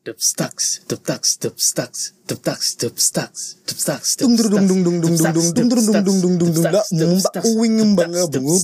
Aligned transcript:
Dubstaks, 0.00 0.80
dubstaks, 0.88 1.36
dubstaks, 1.36 2.14
dubstaks, 2.24 2.76
dubstaks, 2.80 3.56
dubstaks, 3.68 4.16
Dung 4.16 4.32
dung 4.32 4.48
dung 4.48 4.64
dung 4.64 4.80
dung 4.80 5.02
dung 5.02 5.12
dung 5.12 5.52
dung 5.52 5.68
dung 5.68 5.68
dung 5.68 6.04
dung 6.08 6.20
dung 6.24 6.34
dung 6.40 6.52
dung 6.56 6.64
mbak 6.64 6.88
mbang 7.84 8.12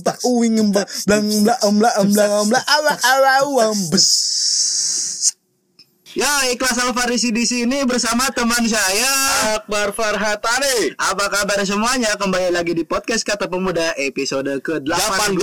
mbak 0.01 0.17
uwing 0.25 0.57
mbang 0.73 0.85
blang 1.05 1.29
blang 1.45 1.77
blang 1.77 2.09
blang 2.09 2.49
blang 2.49 2.65
awa 2.65 2.93
awa 3.05 3.31
awa 3.45 3.65
bes 3.93 4.07
Ya, 6.17 6.49
Ikhlas 6.49 6.81
Alfarisi 6.81 7.29
di 7.29 7.45
sini 7.45 7.85
bersama 7.85 8.25
teman 8.33 8.65
saya 8.65 9.13
Akbar 9.53 9.93
Farhatani. 9.93 10.97
Apa 10.97 11.29
kabar 11.29 11.61
semuanya? 11.61 12.17
Kembali 12.17 12.49
lagi 12.49 12.73
di 12.73 12.81
podcast 12.89 13.21
Kata 13.21 13.45
Pemuda 13.45 13.93
episode 14.01 14.49
ke-18 14.65 15.37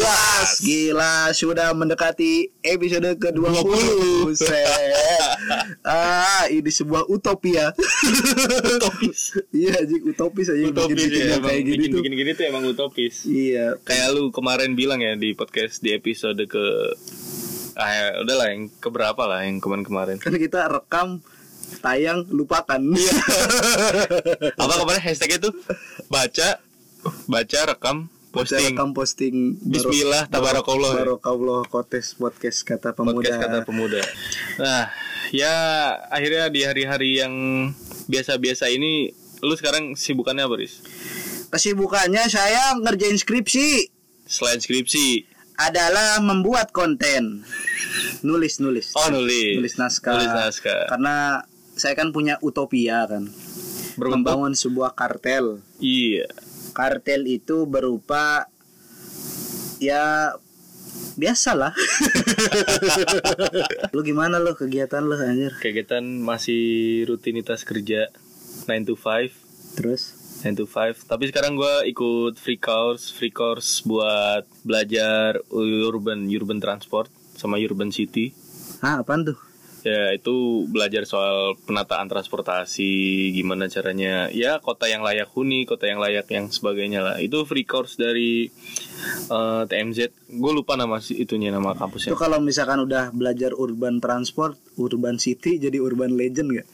Gila, 0.67 1.31
sudah 1.31 1.71
mendekati 1.79 2.51
episode 2.59 3.07
ke-20 3.23 3.55
Buset. 4.27 4.67
Ah, 5.87 6.49
ini 6.51 6.73
sebuah 6.73 7.07
utopia 7.07 7.71
Utopis. 8.75 9.39
Iya, 9.55 9.79
Jik, 9.79 10.11
utopis 10.11 10.51
aja 10.51 10.59
Utopis 10.75 11.07
bikin-bikin 11.07 11.23
ya, 11.23 11.37
emang 11.39 11.51
kayak 11.55 11.63
gini 11.63 11.77
bikin, 11.79 11.87
tuh 11.87 11.99
bikin 12.03 12.15
gini 12.19 12.31
tuh 12.35 12.45
emang 12.51 12.65
utopis. 12.67 13.15
Iya, 13.31 13.79
Kayak 13.87 14.09
lu 14.19 14.35
kemarin 14.35 14.75
bilang 14.75 14.99
ya 14.99 15.15
di 15.15 15.39
podcast 15.39 15.85
di 15.87 15.95
episode 15.95 16.43
ke 16.51 16.65
ah 17.75 17.91
ya, 17.91 18.05
udahlah 18.23 18.47
yang 18.55 18.71
keberapa 18.79 19.23
lah 19.27 19.43
yang 19.47 19.59
kemarin-kemarin. 19.59 20.19
kan 20.23 20.35
kita 20.35 20.71
rekam 20.71 21.09
tayang 21.81 22.23
lupakan 22.31 22.79
Iya. 22.79 23.15
Apa 24.63 24.73
kemarin 24.79 25.03
hashtagnya 25.03 25.51
tuh 25.51 25.55
baca 26.07 26.61
baca 27.27 27.59
rekam 27.67 28.09
Baca 28.35 28.43
posting 28.51 28.67
rekam 28.75 28.89
posting 28.91 29.35
Bismillah, 29.63 30.27
tabarakallah. 30.27 30.93
Barakallah 30.99 31.63
kotes 31.71 32.19
podcast 32.19 32.67
kata 32.67 32.91
pemuda 32.91 33.15
podcast 33.23 33.39
kata 33.39 33.59
pemuda. 33.63 34.03
Nah, 34.59 34.91
ya 35.31 35.55
akhirnya 36.11 36.51
di 36.51 36.67
hari-hari 36.67 37.23
yang 37.23 37.31
biasa-biasa 38.11 38.75
ini 38.75 39.15
lu 39.39 39.55
sekarang 39.55 39.95
sibukannya 39.95 40.51
apa, 40.51 40.55
Riz? 40.59 40.83
kesibukannya 41.55 42.27
saya 42.27 42.75
ngerjain 42.83 43.15
skripsi 43.15 43.87
Selain 44.27 44.59
skripsi. 44.59 45.34
Adalah 45.55 46.19
membuat 46.19 46.75
konten. 46.75 47.47
Nulis 48.27 48.59
nulis. 48.59 48.95
Oh, 48.99 49.09
nulis. 49.11 49.59
nulis 49.59 49.75
naskah. 49.79 50.19
Nulis 50.19 50.33
naskah. 50.33 50.91
karena 50.91 51.47
saya 51.75 51.95
kan 51.99 52.11
punya 52.11 52.39
utopia 52.43 53.07
kan. 53.07 53.31
Berbentuk? 53.95 54.27
Membangun 54.27 54.53
sebuah 54.59 54.95
kartel. 54.99 55.63
Iya. 55.79 56.27
kartel 56.75 57.31
itu 57.31 57.71
berupa 57.71 58.51
ya 59.79 60.35
biasalah. 61.15 61.71
Lu 63.95 64.03
gimana 64.03 64.43
lo 64.43 64.59
kegiatan 64.59 65.07
lo 65.07 65.15
anjir? 65.15 65.55
Kegiatan 65.63 66.03
masih 66.03 67.07
rutinitas 67.07 67.63
kerja 67.63 68.11
9 68.67 68.91
to 68.91 68.99
5 68.99 69.45
terus 69.75 70.24
9 70.45 70.61
to 70.61 70.69
5 70.69 71.09
Tapi 71.09 71.25
sekarang 71.33 71.57
gua 71.57 71.81
ikut 71.89 72.37
free 72.37 72.61
course 72.61 73.09
Free 73.09 73.33
course 73.33 73.81
buat 73.89 74.45
belajar 74.61 75.41
urban 75.49 76.29
urban 76.29 76.61
transport 76.61 77.09
Sama 77.33 77.57
urban 77.57 77.89
city. 77.89 78.37
Ah 78.85 79.01
apaan 79.01 79.25
tuh? 79.25 79.41
Ya 79.85 80.17
itu 80.17 80.65
belajar 80.69 81.05
soal 81.05 81.57
penataan 81.65 82.09
transportasi 82.09 83.33
Gimana 83.37 83.69
caranya 83.73 84.29
Ya 84.33 84.61
kota 84.61 84.89
yang 84.89 85.01
layak 85.01 85.33
huni 85.33 85.65
Kota 85.65 85.89
yang 85.89 86.01
layak 86.01 86.29
yang 86.29 86.53
sebagainya 86.53 87.01
lah. 87.01 87.17
Itu 87.21 87.49
free 87.49 87.65
course 87.65 87.97
dari 87.97 88.49
eh, 89.33 89.63
TMZ 89.65 90.29
Gue 90.41 90.53
lupa 90.53 90.77
nama 90.77 91.01
itunya 91.01 91.49
nama 91.53 91.73
itu 91.73 91.81
kampusnya 91.81 92.11
kalau 92.21 92.41
misalkan 92.41 92.85
udah 92.85 93.13
belajar 93.17 93.57
urban 93.57 94.01
transport 94.01 94.61
urban 94.77 95.17
city 95.17 95.57
jadi 95.57 95.81
urban 95.81 96.17
legend 96.17 96.53
gak 96.53 96.69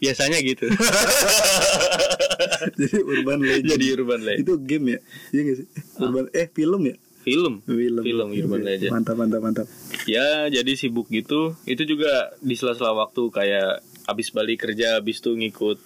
Biasanya 0.00 0.40
gitu 0.40 0.72
jadi 2.80 2.98
urban 3.02 3.38
legend. 3.42 3.70
Jadi 3.72 3.86
urban 3.96 4.20
legend. 4.22 4.44
Itu 4.46 4.54
game 4.62 4.86
ya? 4.96 4.98
Iya 5.34 5.40
gak 5.42 5.56
sih? 5.58 5.66
Urban 6.00 6.24
eh 6.32 6.46
film 6.50 6.82
ya? 6.86 6.96
Film. 7.26 7.54
Film. 7.66 8.02
Film 8.06 8.28
urban 8.30 8.62
legend. 8.62 8.90
Mantap 8.94 9.16
mantap 9.18 9.40
mantap. 9.42 9.66
Ya 10.06 10.46
jadi 10.46 10.78
sibuk 10.78 11.10
gitu. 11.10 11.58
Itu 11.66 11.82
juga 11.82 12.30
di 12.38 12.54
sela-sela 12.54 12.94
waktu 12.94 13.22
kayak 13.34 13.82
Abis 14.06 14.30
balik 14.30 14.62
kerja 14.62 15.02
Abis 15.02 15.18
tuh 15.18 15.34
ngikut 15.34 15.82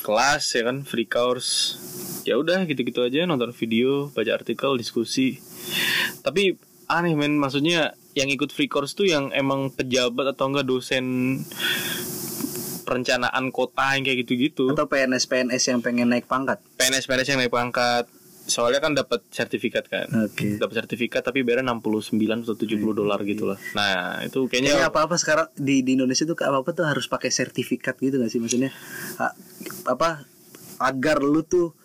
kelas 0.00 0.44
ya 0.56 0.64
kan? 0.64 0.88
Free 0.88 1.04
course. 1.04 1.76
Ya 2.24 2.40
udah 2.40 2.64
gitu-gitu 2.64 3.04
aja 3.04 3.28
Nonton 3.28 3.52
video 3.52 4.08
Baca 4.16 4.32
artikel 4.32 4.80
Diskusi. 4.80 5.36
Tapi 6.24 6.56
aneh 6.88 7.12
men. 7.12 7.36
Maksudnya 7.36 7.92
yang 8.16 8.32
ikut 8.32 8.48
free 8.48 8.72
course 8.72 8.96
tuh 8.96 9.04
Yang 9.04 9.36
emang 9.36 9.68
pejabat 9.68 10.32
atau 10.32 10.48
enggak 10.48 10.64
dosen 10.64 11.04
Perencanaan 12.92 13.48
kota 13.48 13.96
yang 13.96 14.04
kayak 14.04 14.28
gitu-gitu. 14.28 14.68
Atau 14.68 14.84
PNS 14.84 15.24
PNS 15.24 15.62
yang 15.72 15.80
pengen 15.80 16.12
naik 16.12 16.28
pangkat? 16.28 16.60
PNS-PNS 16.76 17.28
yang 17.32 17.40
naik 17.40 17.48
pangkat. 17.48 18.04
Soalnya 18.42 18.82
kan 18.82 18.92
dapat 18.92 19.22
sertifikat 19.30 19.86
kan. 19.86 20.10
Oke. 20.26 20.58
Dapat 20.58 20.84
sertifikat 20.84 21.22
tapi 21.22 21.40
bayarnya 21.40 21.72
69 21.72 22.42
atau 22.42 22.58
70 22.58 22.74
dolar 22.92 23.22
gitu 23.22 23.46
lah. 23.46 23.56
Nah, 23.72 24.18
itu 24.20 24.50
Kayaknya 24.50 24.76
kayaknya 24.76 24.90
apa 24.90 25.00
apa 25.06 25.16
sekarang 25.16 25.46
di 25.54 25.80
di 25.80 25.94
Indonesia 25.94 26.26
tuh 26.26 26.34
apa 26.42 26.60
apa 26.60 26.70
tuh 26.74 26.84
harus 26.84 27.06
pakai 27.06 27.30
sertifikat 27.30 27.96
gitu 28.02 28.18
gak 28.18 28.28
sih? 28.28 28.42
Maksudnya 28.42 28.74
A- 29.16 29.32
apa 29.86 30.26
agar 30.82 31.22
lu 31.22 31.46
tuh 31.46 31.78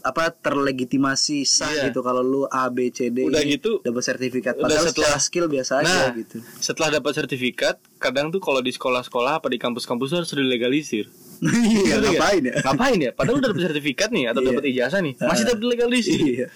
apa 0.00 0.30
terlegitimasi 0.30 1.42
sah 1.42 1.66
Iya. 1.66 1.82
gitu 1.86 1.98
kalau 2.00 2.20
lu 2.20 2.42
A 2.46 2.68
B 2.68 2.88
C 2.88 3.10
D 3.10 3.26
Udah 3.26 3.40
ini 3.40 3.56
gitu, 3.56 3.78
dapat 3.80 4.02
sertifikat 4.04 4.54
udah 4.54 4.64
padahal 4.64 4.84
setelah- 4.86 5.18
skill 5.18 5.46
biasa 5.46 5.72
Nah, 5.76 5.90
aja 6.06 6.14
gitu 6.14 6.38
setelah 6.58 6.88
dapat 6.94 7.12
sertifikat, 7.12 7.74
kadang 7.96 8.28
tuh 8.28 8.38
kalau 8.38 8.58
di 8.58 8.70
sekolah-sekolah 8.70 9.38
apa 9.38 9.46
di 9.46 9.56
kampus-kampus 9.56 10.10
harus 10.12 10.30
dilegalisir. 10.30 11.10
iya 11.42 11.98
Ngerti 11.98 12.06
nggak? 12.06 12.12
ngapain 12.14 12.42
ya 12.42 12.54
Ngapain 12.62 12.98
ya? 12.98 13.10
Padahal 13.12 13.36
udah 13.36 13.48
dapat 13.50 13.62
sertifikat 13.66 14.08
nih 14.08 14.24
atau 14.26 14.40
Iya. 14.40 14.48
dapat 14.48 14.64
ijazah 14.66 15.00
nih, 15.00 15.14
masih 15.18 15.44
dapat 15.44 15.60
dilegalisir. 15.60 16.18
iya 16.18 16.46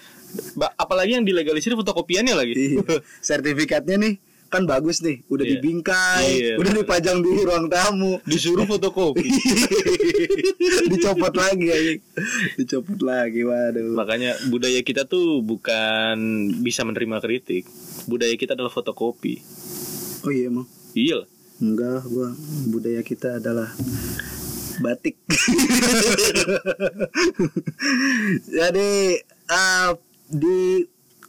Ba- 0.55 0.71
Apalagi 0.73 1.11
yang 1.13 1.27
dilegalisir 1.27 1.75
fotokopiannya 1.75 2.33
lagi. 2.33 2.53
Iya. 2.55 2.79
sertifikatnya 3.21 3.99
nih 3.99 4.13
kan 4.51 4.63
bagus 4.63 4.99
nih 4.99 5.23
udah 5.25 5.41
Iya. 5.41 5.51
dibingkai 5.55 6.27
Iya, 6.27 6.55
udah 6.55 6.71
dipajang 6.75 7.17
di 7.17 7.31
ruang 7.39 7.65
tamu 7.65 8.19
Disuruh 8.21 8.67
fotokopi. 8.67 9.23
dicopot 10.91 11.31
lagi 11.31 11.65
anjing. 11.65 11.99
dicopot 12.57 12.99
lagi 12.99 13.41
waduh 13.41 13.95
Makanya 13.95 14.35
budaya 14.47 14.79
kita 14.79 15.05
tuh 15.05 15.39
bukan 15.39 16.19
bisa 16.59 16.83
menerima 16.83 17.17
kritik. 17.17 17.63
Budaya 18.05 18.35
kita 18.35 18.53
adalah 18.53 18.69
fotokopi. 18.69 19.39
oh 20.21 20.29
iya 20.29 20.47
emang 20.47 20.67
Iya. 20.91 21.23
Enggak, 21.57 22.03
gua 22.05 22.35
budaya 22.67 22.99
kita 22.99 23.37
adalah 23.37 23.71
batik. 24.77 25.15
Jadi 28.51 28.91
eh, 29.47 29.89
di 30.27 30.59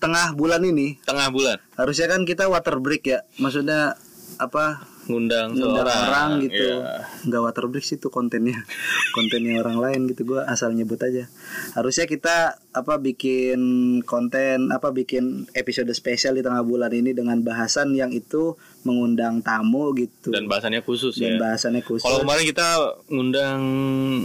tengah 0.03 0.35
bulan 0.35 0.67
ini 0.67 0.99
Tengah 1.07 1.31
bulan 1.31 1.63
harusnya 1.79 2.11
kan 2.11 2.27
kita 2.27 2.51
water 2.51 2.83
break 2.83 3.05
ya. 3.07 3.21
Maksudnya 3.39 3.95
apa? 4.41 4.91
ngundang 5.03 5.59
Ngundang 5.59 5.83
seorang 5.83 6.03
orang 6.07 6.31
gitu. 6.47 6.63
Iya. 6.79 7.11
Enggak 7.27 7.43
water 7.43 7.67
break 7.67 7.83
sih 7.83 7.99
itu 7.99 8.07
kontennya. 8.07 8.55
Kontennya 9.19 9.59
orang 9.59 9.83
lain 9.83 10.07
gitu 10.07 10.23
gua 10.23 10.47
asal 10.47 10.71
nyebut 10.79 11.03
aja. 11.03 11.27
Harusnya 11.75 12.07
kita 12.07 12.63
apa 12.71 13.03
bikin 13.03 13.61
konten 14.07 14.71
apa 14.71 14.95
bikin 14.95 15.51
episode 15.59 15.91
spesial 15.91 16.39
di 16.39 16.47
tengah 16.47 16.63
bulan 16.63 16.95
ini 16.95 17.11
dengan 17.13 17.43
bahasan 17.43 17.99
yang 17.99 18.15
itu 18.15 18.55
mengundang 18.87 19.43
tamu 19.43 19.91
gitu. 19.99 20.31
dan 20.31 20.47
bahasannya 20.47 20.87
khusus 20.87 21.19
dan 21.19 21.35
ya. 21.35 21.51
bahasannya 21.51 21.83
khusus. 21.83 22.07
Kalau 22.07 22.23
kemarin 22.23 22.45
kita 22.47 22.69
ngundang 23.11 23.61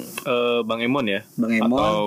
eh, 0.05 0.59
Bang 0.61 0.85
Emon 0.85 1.09
ya, 1.09 1.25
Bang 1.41 1.57
Emon, 1.57 1.73
atau 1.73 2.05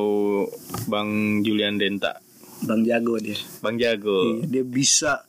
Bang 0.87 1.43
Julian 1.43 1.75
Denta, 1.75 2.23
Bang 2.63 2.83
Jago 2.83 3.17
dia. 3.17 3.37
Bang 3.59 3.77
Jago, 3.77 4.19
Iya, 4.39 4.47
dia 4.47 4.65
bisa 4.65 5.25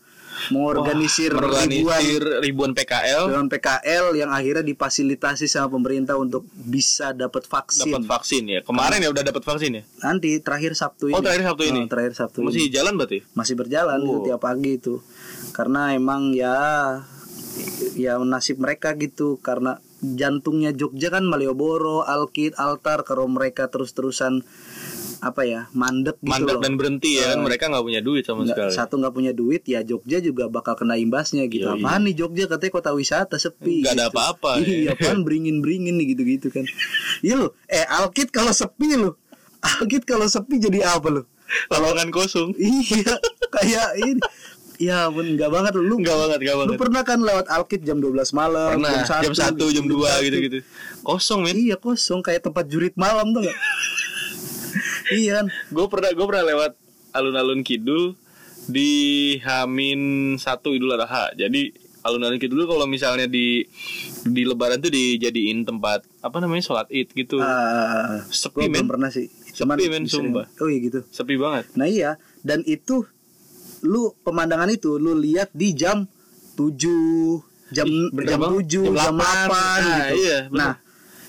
mengorganisir 0.48 1.28
ribuan 1.30 1.44
organisir 1.46 2.22
ribuan 2.40 2.72
PKL, 2.72 3.28
dengan 3.28 3.48
PKL 3.48 4.06
yang 4.16 4.32
akhirnya 4.32 4.64
difasilitasi 4.64 5.46
sama 5.46 5.68
pemerintah 5.70 6.16
untuk 6.16 6.48
bisa 6.50 7.12
dapat 7.12 7.44
vaksin. 7.44 7.86
dapat 7.86 8.08
vaksin 8.08 8.44
ya. 8.48 8.60
Kemarin 8.64 9.00
ya 9.00 9.12
udah 9.12 9.22
dapat 9.22 9.44
vaksin 9.44 9.72
ya. 9.76 9.84
Nanti 10.02 10.40
terakhir 10.40 10.74
Sabtu 10.74 11.12
ini. 11.12 11.16
Oh, 11.16 11.22
terakhir 11.22 11.44
Sabtu 11.46 11.64
ini? 11.66 11.82
Oh, 11.84 11.88
terakhir 11.88 12.14
Sabtu 12.16 12.40
Masih 12.42 12.64
ini. 12.64 12.74
jalan 12.74 12.94
berarti? 12.96 13.20
Masih 13.32 13.56
berjalan 13.56 14.00
itu 14.00 14.18
Wow. 14.18 14.26
tiap 14.26 14.42
pagi 14.42 14.72
itu. 14.74 14.96
Karena 15.52 15.94
emang 15.94 16.32
ya 16.32 16.56
ya 17.94 18.16
nasib 18.18 18.58
mereka 18.58 18.96
gitu 18.96 19.36
karena 19.38 19.78
jantungnya 20.02 20.72
Jogja 20.72 21.12
kan 21.12 21.28
Malioboro, 21.28 22.02
Alkit, 22.02 22.56
Altar 22.56 23.04
kalau 23.04 23.28
mereka 23.28 23.68
terus-terusan 23.68 24.42
apa 25.22 25.42
ya 25.44 25.70
mandek 25.72 26.18
gitu 26.18 26.28
Mandek 26.28 26.56
loh. 26.56 26.62
dan 26.62 26.74
berhenti 26.76 27.16
ya 27.16 27.32
kan 27.32 27.40
mereka 27.42 27.70
nggak 27.70 27.86
punya 27.86 28.02
duit 28.02 28.24
sama 28.24 28.42
Nggak- 28.42 28.58
sekali. 28.58 28.72
satu 28.74 28.94
nggak 28.98 29.14
punya 29.14 29.32
duit 29.32 29.62
ya 29.64 29.80
Jogja 29.82 30.18
juga 30.18 30.46
bakal 30.48 30.74
kena 30.74 30.96
imbasnya 30.96 31.46
gitu 31.46 31.66
Yoi. 31.68 31.78
apaan 31.78 32.02
nih 32.04 32.16
Jogja 32.16 32.46
katanya 32.48 32.74
kota 32.74 32.92
wisata 32.92 33.36
sepi 33.36 33.82
Nggak 33.82 33.94
ada 33.94 34.04
gitu. 34.04 34.12
apa-apa, 34.12 34.52
iya 34.66 34.92
apaan 34.92 35.22
beringin 35.22 35.62
beringin 35.62 35.96
nih 35.96 36.12
gitu 36.12 36.24
gitu 36.26 36.48
kan 36.50 36.66
iya 37.20 37.38
lo 37.38 37.54
eh 37.66 37.86
Alkit 37.86 38.30
kalau 38.30 38.50
sepi 38.52 38.96
lo 38.96 39.22
Alkit 39.62 40.04
kalau 40.04 40.26
sepi 40.26 40.58
jadi 40.58 40.90
apa 40.90 41.08
lo 41.12 41.30
Lapangan 41.68 42.10
kosong. 42.10 42.56
iya 42.56 43.14
kayak 43.52 43.88
ini 43.98 44.22
Ya 44.82 45.06
pun 45.06 45.22
enggak 45.28 45.54
banget 45.54 45.78
lu. 45.78 45.94
Enggak 45.96 46.18
banget, 46.18 46.40
enggak 46.42 46.56
Lu 46.56 46.62
banget. 46.66 46.80
pernah 46.80 47.02
kan 47.04 47.20
lewat 47.22 47.46
Alkit 47.46 47.82
jam 47.84 48.02
12 48.02 48.18
malam, 48.34 48.82
Pernah 48.82 49.06
jam 49.22 49.30
1, 49.30 49.62
jam 49.70 49.86
2 49.86 49.94
satu. 50.02 50.26
gitu-gitu. 50.26 50.58
Kosong, 51.06 51.40
men. 51.44 51.54
Iya 51.54 51.78
kosong 51.78 52.26
kayak 52.26 52.42
tempat 52.42 52.66
jurit 52.66 52.98
malam 52.98 53.30
tuh 53.30 53.46
gak? 53.46 53.54
Iya 55.12 55.32
kan. 55.42 55.46
Gue 55.70 55.86
pernah 55.92 56.10
gue 56.16 56.26
pernah 56.26 56.46
lewat 56.48 56.72
alun-alun 57.12 57.62
kidul 57.62 58.16
di 58.66 58.92
Hamin 59.44 60.34
satu 60.40 60.72
Idul 60.72 60.96
Adha. 60.96 61.34
Jadi 61.36 61.72
alun-alun 62.02 62.42
kidul 62.42 62.66
kalau 62.66 62.90
misalnya 62.90 63.30
di 63.30 63.66
di 64.26 64.42
Lebaran 64.46 64.82
tuh 64.82 64.90
dijadiin 64.90 65.66
tempat 65.66 66.06
apa 66.22 66.38
namanya 66.42 66.64
sholat 66.66 66.88
id 66.90 67.14
gitu. 67.14 67.38
Ah, 67.42 68.26
Sepi, 68.30 68.70
men. 68.70 68.90
pernah 68.90 69.10
sih. 69.14 69.30
Sepi, 69.52 69.86
men, 69.92 70.06
sumpah. 70.10 70.48
Oh 70.62 70.70
iya 70.70 70.80
gitu. 70.82 71.06
Sepi 71.14 71.38
banget. 71.38 71.70
Nah 71.78 71.86
iya, 71.86 72.18
dan 72.42 72.66
itu 72.66 73.06
lu 73.82 74.14
pemandangan 74.22 74.70
itu 74.70 75.02
lu 75.02 75.18
lihat 75.18 75.50
di 75.54 75.74
jam 75.74 76.06
7 76.54 77.74
jam 77.74 77.86
Ih, 77.88 78.14
jam 78.28 78.38
banget. 78.38 78.70
7 78.70 78.94
Jam 78.94 78.94
jam 78.94 79.16
8, 79.18 79.18
8, 79.18 79.50
nah, 79.50 79.78
gitu. 79.82 80.16
iya, 80.22 80.38
bener. 80.46 80.58
nah, 80.60 80.74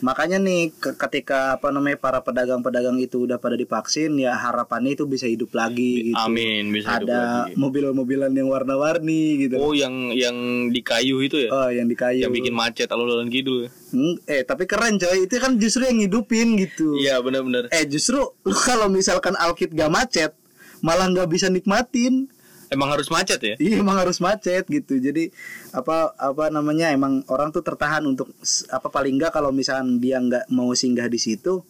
makanya 0.03 0.37
nih 0.37 0.75
ke- 0.75 0.99
ketika 0.99 1.57
apa 1.57 1.71
namanya 1.71 1.95
para 1.97 2.19
pedagang-pedagang 2.19 2.99
itu 2.99 3.23
udah 3.23 3.39
pada 3.39 3.55
divaksin 3.55 4.19
ya 4.19 4.35
harapannya 4.35 4.93
itu 4.93 5.07
bisa 5.07 5.25
hidup 5.25 5.51
lagi 5.53 6.11
gitu. 6.11 6.19
Amin 6.19 6.69
bisa 6.69 6.99
hidup 6.99 7.07
Ada 7.07 7.21
lagi. 7.47 7.55
mobil-mobilan 7.55 8.31
yang 8.31 8.51
warna-warni 8.51 9.23
gitu. 9.41 9.57
Oh 9.57 9.71
yang 9.71 10.11
yang 10.11 10.35
di 10.69 10.83
kayu 10.83 11.23
itu 11.23 11.39
ya? 11.39 11.51
Oh, 11.51 11.71
yang 11.71 11.87
di 11.87 11.95
kayu. 11.95 12.19
Yang 12.21 12.35
bikin 12.37 12.53
macet 12.53 12.89
alun-alun 12.89 13.31
kidul. 13.31 13.71
Hmm, 13.89 14.19
eh 14.25 14.43
tapi 14.43 14.65
keren 14.65 14.97
coy, 14.97 15.23
itu 15.23 15.37
kan 15.37 15.55
justru 15.55 15.85
yang 15.85 15.97
ngidupin 15.97 16.59
gitu. 16.59 16.97
Iya 16.97 17.21
benar-benar. 17.21 17.71
Eh 17.71 17.87
justru 17.87 18.19
lu 18.43 18.57
kalau 18.69 18.89
misalkan 18.89 19.37
Alkit 19.37 19.71
gak 19.71 19.87
macet, 19.87 20.33
malah 20.81 21.07
nggak 21.07 21.29
bisa 21.29 21.47
nikmatin. 21.47 22.27
Emang 22.73 22.89
harus 22.89 23.07
macet 23.07 23.39
ya? 23.39 23.55
Iya 23.61 23.85
emang 23.85 24.01
harus 24.01 24.17
macet 24.19 24.65
gitu. 24.67 24.97
Jadi 24.97 25.29
apa 25.71 26.17
apa 26.17 26.49
namanya 26.49 26.89
emang 26.89 27.21
orang 27.29 27.53
tuh 27.53 27.61
tertahan 27.61 28.03
untuk 28.03 28.33
apa 28.69 28.89
paling 28.89 29.21
enggak 29.21 29.31
kalau 29.31 29.53
misalkan 29.53 30.01
dia 30.01 30.17
nggak 30.19 30.49
mau 30.49 30.73
singgah 30.73 31.07
di 31.07 31.21
situ 31.21 31.61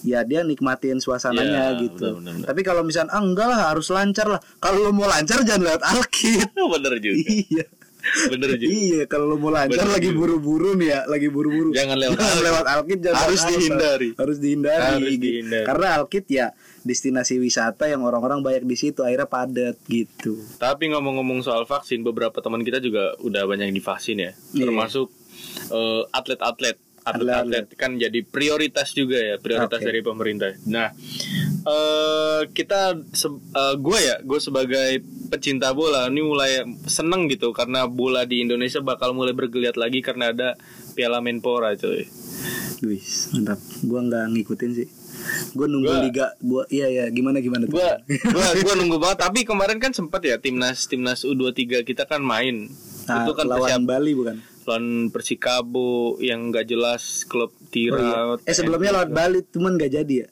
ya 0.00 0.24
dia 0.24 0.40
nikmatin 0.40 0.96
suasananya 0.96 1.76
Iya, 1.76 1.80
gitu. 1.82 2.16
benar, 2.16 2.36
benar. 2.40 2.46
Tapi 2.48 2.60
kalau 2.64 2.82
misalkan 2.84 3.12
ah 3.12 3.20
enggak 3.20 3.48
lah 3.48 3.60
harus 3.72 3.88
lancar 3.88 4.26
lah. 4.28 4.40
Kalau 4.56 4.80
lo 4.80 4.92
mau 4.92 5.04
lancar 5.04 5.40
jangan 5.40 5.60
lewat 5.66 5.82
Alkit. 5.84 6.48
bener 6.76 6.92
juga. 7.00 7.16
iya. 7.20 7.64
Bener 8.32 8.56
juga. 8.56 8.72
Iya, 8.72 9.02
kalau 9.04 9.28
lo 9.28 9.36
mau 9.36 9.52
lancar 9.52 9.76
Bener 9.76 9.92
lagi 9.92 10.08
buru-buru 10.10 10.72
nih 10.72 10.88
ya, 10.88 11.00
lagi 11.04 11.28
buru-buru. 11.28 11.76
Jangan 11.76 12.00
lewat 12.00 12.16
Alkit. 12.16 12.40
lewat 12.40 12.66
Alkit, 12.66 12.98
jangan 13.04 13.20
Harus 13.20 13.40
dihindari. 13.44 14.08
Harus 14.16 14.36
dihindari. 14.40 14.80
Harus 14.80 15.04
gitu. 15.04 15.20
dihindari. 15.20 15.66
Karena 15.68 15.86
Alkit 16.00 16.24
ya 16.32 16.46
destinasi 16.80 17.36
wisata 17.36 17.88
yang 17.88 18.00
orang-orang 18.02 18.40
banyak 18.40 18.64
di 18.64 18.76
situ 18.76 19.04
akhirnya 19.04 19.28
padat 19.28 19.76
gitu. 19.88 20.40
Tapi 20.56 20.90
ngomong-ngomong 20.92 21.44
soal 21.44 21.68
vaksin, 21.68 22.00
beberapa 22.00 22.40
teman 22.40 22.64
kita 22.64 22.80
juga 22.80 23.14
udah 23.20 23.44
banyak 23.44 23.68
yang 23.68 23.76
divaksin 23.76 24.18
ya. 24.20 24.32
Iya. 24.56 24.68
Termasuk 24.68 25.08
eh, 25.72 26.02
atlet-atlet. 26.12 26.76
Atlet-atlet 27.00 27.72
kan 27.80 27.96
jadi 27.96 28.20
prioritas 28.20 28.92
juga 28.92 29.16
ya, 29.16 29.40
prioritas 29.40 29.80
Oke. 29.80 29.88
dari 29.88 30.04
pemerintah. 30.04 30.52
Nah, 30.68 30.92
eh 31.64 32.42
kita 32.52 32.92
gue 33.80 33.98
ya, 34.04 34.20
gue 34.20 34.36
sebagai 34.36 35.00
pecinta 35.32 35.72
bola 35.72 36.12
ini 36.12 36.20
mulai 36.20 36.60
seneng 36.84 37.24
gitu 37.32 37.56
karena 37.56 37.88
bola 37.88 38.28
di 38.28 38.44
Indonesia 38.44 38.84
bakal 38.84 39.16
mulai 39.16 39.32
bergeliat 39.32 39.80
lagi 39.80 40.04
karena 40.04 40.36
ada 40.36 40.60
Piala 40.92 41.24
Menpora 41.24 41.72
coy. 41.72 42.04
Wih, 42.84 43.04
mantap. 43.32 43.60
Gua 43.84 44.00
nggak 44.04 44.24
ngikutin 44.36 44.70
sih. 44.72 44.88
Gua 45.50 45.66
nunggu 45.66 45.86
Gua- 45.86 46.02
liga. 46.02 46.26
Gua 46.38 46.62
iya 46.68 46.86
ya, 46.88 47.04
gimana 47.08 47.38
gimana 47.38 47.64
tuh? 47.64 47.74
gua 47.74 47.98
gua 48.34 48.46
gua 48.56 48.74
nunggu 48.74 48.96
banget 48.96 49.18
tapi 49.20 49.42
kemarin 49.42 49.76
kan 49.76 49.90
sempat 49.90 50.20
ya 50.20 50.36
timnas 50.36 50.84
timnas 50.84 51.22
U23 51.22 51.82
kita 51.82 52.04
kan 52.04 52.20
main 52.20 52.70
Nah, 53.02 53.24
itu 53.24 53.32
kan 53.32 53.44
lawan 53.44 53.64
persiap 53.64 53.80
Bali 53.82 54.12
bukan? 54.12 54.36
lawan 54.62 54.86
Persikabo 55.10 55.90
yang 56.18 56.48
nggak 56.48 56.62
jelas 56.64 57.24
klub 57.24 57.50
Oh, 57.50 57.66
Tira 57.68 57.98
iya. 57.98 58.20
Eh 58.44 58.52
sebelumnya 58.52 58.90
lawan 58.92 59.10
Bali 59.10 59.42
cuman 59.46 59.74
nggak 59.74 59.92
jadi 59.94 60.14
ya? 60.16 60.28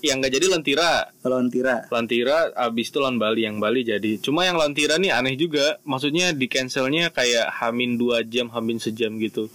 Yang 0.00 0.18
nggak 0.24 0.32
jadi 0.32 0.46
lawan 0.48 0.64
Tira 0.64 1.12
Lawan 1.22 1.48
Tira. 1.52 1.76
lawan 1.92 2.06
Tira 2.08 2.36
abis 2.56 2.88
itu 2.88 2.98
lawan 2.98 3.20
Bali 3.20 3.44
yang 3.44 3.60
Bali 3.60 3.84
jadi 3.84 4.16
cuma 4.18 4.48
yang 4.48 4.56
lawan 4.56 4.72
Tira 4.72 4.96
nih 4.96 5.12
aneh 5.12 5.36
juga 5.36 5.76
maksudnya 5.84 6.32
di 6.32 6.48
cancelnya 6.48 7.12
kayak 7.12 7.52
hamin 7.60 8.00
dua 8.00 8.24
jam 8.24 8.48
hamin 8.48 8.80
sejam 8.80 9.14
gitu 9.20 9.52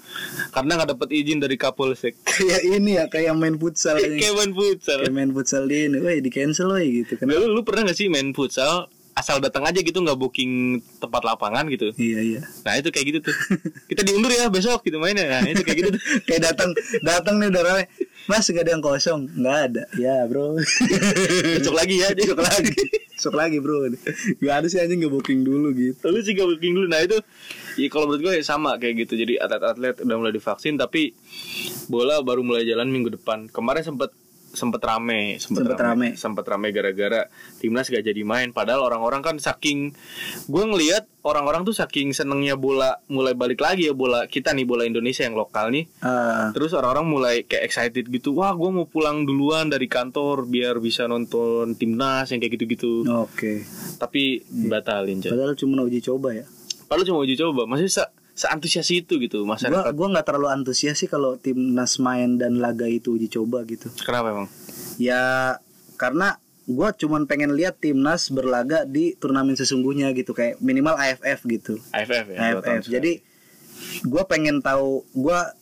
karena 0.54 0.78
nggak 0.78 0.94
dapet 0.94 1.10
izin 1.18 1.42
dari 1.42 1.58
Kapolsek 1.58 2.14
kayak 2.28 2.62
ini 2.64 3.02
ya, 3.02 3.06
kayak 3.10 3.34
main 3.34 3.58
futsal 3.58 3.98
kayak 3.98 4.34
main 4.38 4.54
futsal 4.54 4.98
Kayak 5.08 5.14
main 5.14 5.32
futsal 5.32 5.64
di 5.70 5.78
ini. 5.88 5.98
Woi, 6.04 6.20
di 6.20 6.30
cancel 6.34 6.68
woi 6.74 6.86
gitu 7.04 7.16
kan. 7.16 7.30
lu, 7.30 7.48
lu 7.54 7.62
pernah 7.64 7.88
nggak 7.88 7.98
sih 7.98 8.08
main 8.12 8.34
futsal 8.36 8.90
asal 9.18 9.42
datang 9.42 9.66
aja 9.66 9.82
gitu 9.82 9.98
nggak 9.98 10.14
booking 10.14 10.78
tempat 11.02 11.26
lapangan 11.26 11.66
gitu. 11.74 11.90
Iya 11.98 12.20
iya. 12.22 12.42
Nah 12.62 12.78
itu 12.78 12.94
kayak 12.94 13.06
gitu 13.10 13.20
tuh. 13.26 13.36
Kita 13.90 14.06
diundur 14.06 14.30
ya 14.30 14.46
besok 14.54 14.86
gitu 14.86 15.02
mainnya. 15.02 15.26
Nah 15.26 15.50
itu 15.50 15.66
kayak 15.66 15.78
gitu 15.82 15.90
tuh. 15.98 16.02
Kayak 16.30 16.54
datang 16.54 16.70
datang 17.02 17.42
nih 17.42 17.50
udah 17.50 17.64
rame. 17.66 17.84
Mas 18.30 18.46
gak 18.46 18.62
ada 18.62 18.78
yang 18.78 18.84
kosong? 18.84 19.26
Nggak 19.34 19.58
ada. 19.72 19.84
Ya 19.98 20.28
bro. 20.30 20.60
Besok 21.58 21.74
lagi 21.74 21.96
ya 21.98 22.14
besok 22.14 22.44
lagi. 22.44 22.76
Besok 23.18 23.34
lagi 23.34 23.58
bro. 23.58 23.90
Gak 24.44 24.56
ada 24.62 24.68
sih 24.70 24.78
anjing 24.78 25.02
nggak 25.02 25.14
booking 25.18 25.42
dulu 25.42 25.74
gitu. 25.74 26.06
Lu 26.14 26.20
sih 26.22 26.38
gak 26.38 26.46
booking 26.46 26.74
dulu. 26.78 26.86
Nah 26.86 27.02
itu 27.02 27.18
ya 27.80 27.88
kalau 27.90 28.06
menurut 28.12 28.22
gue 28.22 28.34
ya 28.38 28.44
sama 28.46 28.78
kayak 28.78 29.08
gitu. 29.08 29.18
Jadi 29.18 29.42
atlet-atlet 29.42 30.06
udah 30.06 30.16
mulai 30.20 30.34
divaksin 30.36 30.78
Tapi 30.78 31.16
bola 31.90 32.22
baru 32.22 32.46
mulai 32.46 32.68
jalan 32.68 32.92
minggu 32.92 33.18
depan. 33.18 33.50
Kemarin 33.50 33.82
sempet 33.82 34.14
sempet 34.58 34.82
rame 34.82 35.38
sempet, 35.38 35.62
Sempet 35.64 35.78
rame. 35.78 36.08
sempet 36.18 36.42
rame 36.44 36.68
gara-gara 36.72 37.30
timnas 37.58 37.86
gak 37.86 38.02
jadi 38.02 38.22
main. 38.22 38.50
Padahal 38.50 38.82
orang-orang 38.84 39.22
kan 39.22 39.36
saking 39.38 39.94
gue 40.44 40.64
ngelihat 40.66 41.06
orang-orang 41.22 41.62
tuh 41.62 41.72
saking 41.72 42.10
senengnya 42.10 42.56
bola 42.56 42.98
mulai 43.06 43.32
balik 43.32 43.60
lagi 43.60 43.86
ya 43.86 43.94
bola 43.94 44.26
kita 44.26 44.52
nih 44.52 44.66
bola 44.66 44.84
Indonesia 44.84 45.22
yang 45.22 45.36
lokal 45.36 45.70
nih. 45.70 45.86
Ah, 46.02 46.50
Terus 46.52 46.74
orang-orang 46.74 47.06
mulai 47.06 47.36
kayak 47.44 47.64
excited 47.64 48.08
gitu 48.08 48.34
Wah 48.34 48.52
gue 48.52 48.70
mau 48.70 48.84
pulang 48.84 49.22
duluan 49.22 49.68
dari 49.68 49.86
kantor 49.86 50.44
Biar 50.44 50.80
bisa 50.80 51.06
nonton 51.06 51.74
timnas 51.74 52.28
yang 52.28 52.40
kayak 52.40 52.58
gitu-gitu. 52.58 53.06
Oke. 53.06 53.62
Tapi 53.96 54.42
batalin 54.66 55.20
coy 55.20 55.30
padahal 55.30 55.54
cuma 55.54 55.84
uji 55.84 56.02
coba 56.02 56.34
ya? 56.34 56.46
Padahal 56.88 57.06
cuma 57.06 57.20
uji 57.22 57.36
coba. 57.36 57.62
Se 57.84 58.02
seantusias 58.38 58.86
itu 58.94 59.18
gitu 59.18 59.42
gua 59.42 59.58
masyarakat 59.58 59.94
gua 59.98 60.08
nggak 60.14 60.26
terlalu 60.30 60.48
antusias 60.54 61.02
sih 61.02 61.10
kalau 61.10 61.42
timnas 61.42 61.98
main 61.98 62.38
dan 62.38 62.62
laga 62.62 62.86
itu 62.86 63.18
uji 63.18 63.34
coba 63.34 63.66
gitu. 63.66 63.90
Kenapa 64.06 64.30
emang? 64.30 64.48
ya 65.02 65.58
karena 65.98 66.38
gua 66.70 66.94
cuman 66.94 67.26
pengen 67.26 67.58
lihat 67.58 67.82
timnas 67.82 68.30
berlaga 68.30 68.86
di 68.86 69.18
turnamen 69.18 69.58
sesungguhnya 69.58 70.14
gitu 70.14 70.38
kayak 70.38 70.62
minimal 70.62 70.94
AFF 70.94 71.50
gitu. 71.50 71.82
AFF 71.90 72.26
ya 72.38 72.38
AFF 72.54 72.86
jadi 72.86 73.26
gua 74.06 74.30
pengen 74.30 74.62
tahu 74.62 75.02
gua 75.18 75.58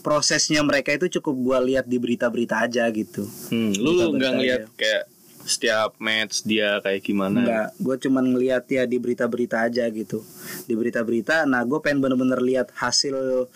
prosesnya 0.00 0.64
mereka 0.64 0.96
itu 0.96 1.20
cukup 1.20 1.34
gua 1.36 1.58
lihat 1.60 1.84
di 1.84 2.00
berita-berita 2.00 2.64
aja 2.64 2.88
gitu. 2.88 3.28
Hmm, 3.52 3.76
lu 3.76 4.16
nggak 4.16 4.32
ngeliat 4.32 4.62
aja. 4.64 4.76
kayak 4.80 5.04
setiap 5.48 5.96
match 5.96 6.44
dia 6.44 6.78
kayak 6.84 7.00
gimana? 7.00 7.40
Enggak, 7.40 7.68
gue 7.80 7.96
cuman 8.04 8.24
ngeliat 8.36 8.68
ya 8.68 8.84
di 8.84 9.00
berita-berita 9.00 9.64
aja 9.64 9.88
gitu. 9.88 10.20
Di 10.68 10.76
berita-berita, 10.76 11.48
nah 11.48 11.64
gue 11.64 11.80
pengen 11.80 12.04
bener-bener 12.04 12.38
lihat 12.44 12.68
hasil 12.76 13.48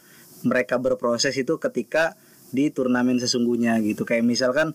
mereka 0.43 0.81
berproses 0.81 1.37
itu 1.37 1.61
ketika 1.61 2.17
di 2.51 2.73
turnamen 2.73 3.21
sesungguhnya 3.21 3.77
gitu. 3.85 4.09
Kayak 4.09 4.25
misalkan 4.25 4.73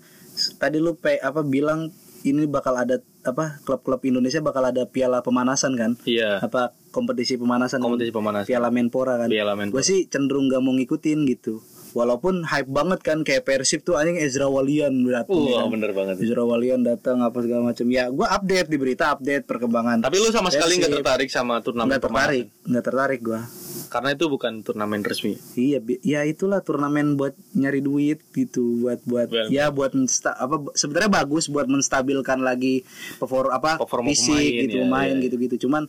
tadi 0.61 0.77
lu 0.77 0.93
pe, 0.95 1.17
apa 1.17 1.41
bilang 1.41 1.89
ini 2.25 2.45
bakal 2.49 2.77
ada 2.77 3.01
apa 3.25 3.61
klub-klub 3.65 4.01
Indonesia 4.07 4.41
bakal 4.41 4.65
ada 4.69 4.85
piala 4.89 5.21
pemanasan 5.25 5.77
kan? 5.77 5.91
Iya. 6.05 6.41
Apa 6.41 6.73
kompetisi 6.89 7.37
pemanasan? 7.37 7.81
Kompetisi 7.81 8.13
pemanasan. 8.13 8.49
Piala 8.49 8.69
Menpora 8.73 9.21
kan? 9.21 9.29
Piala 9.29 9.53
Menpora. 9.53 9.77
Gue 9.77 9.83
sih 9.85 10.05
cenderung 10.09 10.49
gak 10.49 10.61
mau 10.63 10.73
ngikutin 10.73 11.19
gitu. 11.29 11.61
Walaupun 11.97 12.45
hype 12.45 12.69
banget 12.69 13.01
kan 13.01 13.17
kayak 13.21 13.41
Persib 13.41 13.81
tuh 13.81 13.97
anjing 13.97 14.15
Ezra 14.15 14.45
Walian 14.45 15.01
datang 15.03 15.33
ya 15.41 15.57
Wah 15.57 15.65
kan? 15.65 15.73
bener 15.73 15.91
banget. 15.91 16.15
Ezra 16.19 16.43
Walian 16.43 16.85
datang 16.85 17.17
apa 17.19 17.41
segala 17.41 17.61
macam 17.67 17.85
ya 17.87 18.05
gue 18.07 18.27
update 18.27 18.67
di 18.67 18.77
berita 18.77 19.09
update 19.09 19.43
perkembangan 19.43 20.05
Tapi 20.05 20.15
lu 20.15 20.29
sama 20.29 20.47
sekali 20.47 20.77
nggak 20.77 20.93
tertarik 20.95 21.27
sama 21.27 21.57
turnamen 21.59 21.89
nggak 21.89 22.03
tertarik. 22.03 22.45
nggak 22.63 22.83
tertarik 22.83 23.19
gue 23.19 23.41
Karena 23.87 24.11
itu 24.11 24.27
bukan 24.27 24.61
turnamen 24.61 25.01
resmi. 25.01 25.35
iya 25.55 25.79
ya 26.03 26.21
itulah 26.23 26.59
turnamen 26.59 27.15
buat 27.15 27.33
nyari 27.51 27.79
duit 27.79 28.19
gitu 28.31 28.83
buat 28.83 28.99
buat 29.03 29.27
Well. 29.27 29.47
ya 29.49 29.67
buat 29.69 29.91
mensta- 29.91 30.35
apa 30.35 30.71
sebenarnya 30.73 31.09
bagus 31.09 31.47
buat 31.47 31.65
menstabilkan 31.65 32.39
lagi 32.39 32.83
perform 33.15 33.49
apa 33.49 33.77
Performa 33.77 34.11
fisik 34.11 34.35
pemain, 34.35 34.61
gitu 34.61 34.77
ya, 34.77 34.85
main 34.85 35.15
ya. 35.15 35.23
gitu 35.23 35.35
gitu 35.39 35.55
cuman 35.65 35.87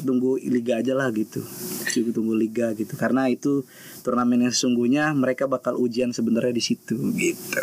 tunggu 0.00 0.40
liga 0.40 0.78
aja 0.78 0.92
lah 0.92 1.10
gitu 1.10 1.44
tunggu 1.86 2.10
tunggu 2.10 2.34
liga 2.34 2.72
gitu 2.72 2.94
karena 2.94 3.28
itu 3.28 3.62
turnamen 4.00 4.42
yang 4.42 4.52
sesungguhnya 4.52 5.12
mereka 5.12 5.44
bakal 5.44 5.76
ujian 5.76 6.10
sebenarnya 6.10 6.50
di 6.50 6.62
situ 6.62 6.96
gitu 7.14 7.62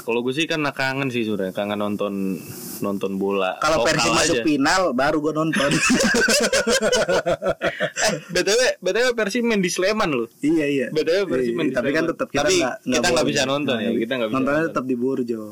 Kalau 0.00 0.24
gue 0.24 0.32
sih 0.32 0.48
kan 0.48 0.64
kangen 0.70 1.12
sih 1.12 1.20
sudah 1.20 1.52
kangen 1.52 1.78
nonton 1.78 2.40
nonton 2.80 3.18
bola. 3.18 3.58
kalau 3.58 3.82
lokal 3.82 3.94
Persib 3.96 4.12
masuk 4.14 4.36
final 4.42 4.82
baru 4.92 5.18
gue 5.20 5.34
nonton 5.34 5.70
eh, 8.08 8.12
btw 8.30 8.60
btw 8.80 9.08
Persib 9.12 9.42
main 9.44 9.60
di 9.60 9.70
Sleman 9.70 10.10
loh. 10.10 10.28
Iya 10.40 10.66
iya. 10.66 10.86
BTW 10.88 11.26
Persib 11.26 11.54
main 11.54 11.68
di 11.70 11.74
tapi 11.74 11.90
kan 11.90 12.04
tetap 12.06 12.28
kita 12.28 12.46
Tapi 12.46 12.54
nggak 12.60 12.74
kita 12.86 13.06
nggak 13.12 13.26
bisa 13.26 13.42
nonton 13.44 13.76
ya, 13.76 13.88
Nah, 13.88 13.98
kita 13.98 14.12
nggak 14.14 14.28
bisa 14.28 14.36
Nontonnya 14.36 14.60
nonton. 14.62 14.72
tetap 14.72 14.84
di 14.86 14.96
Burjo. 14.96 15.42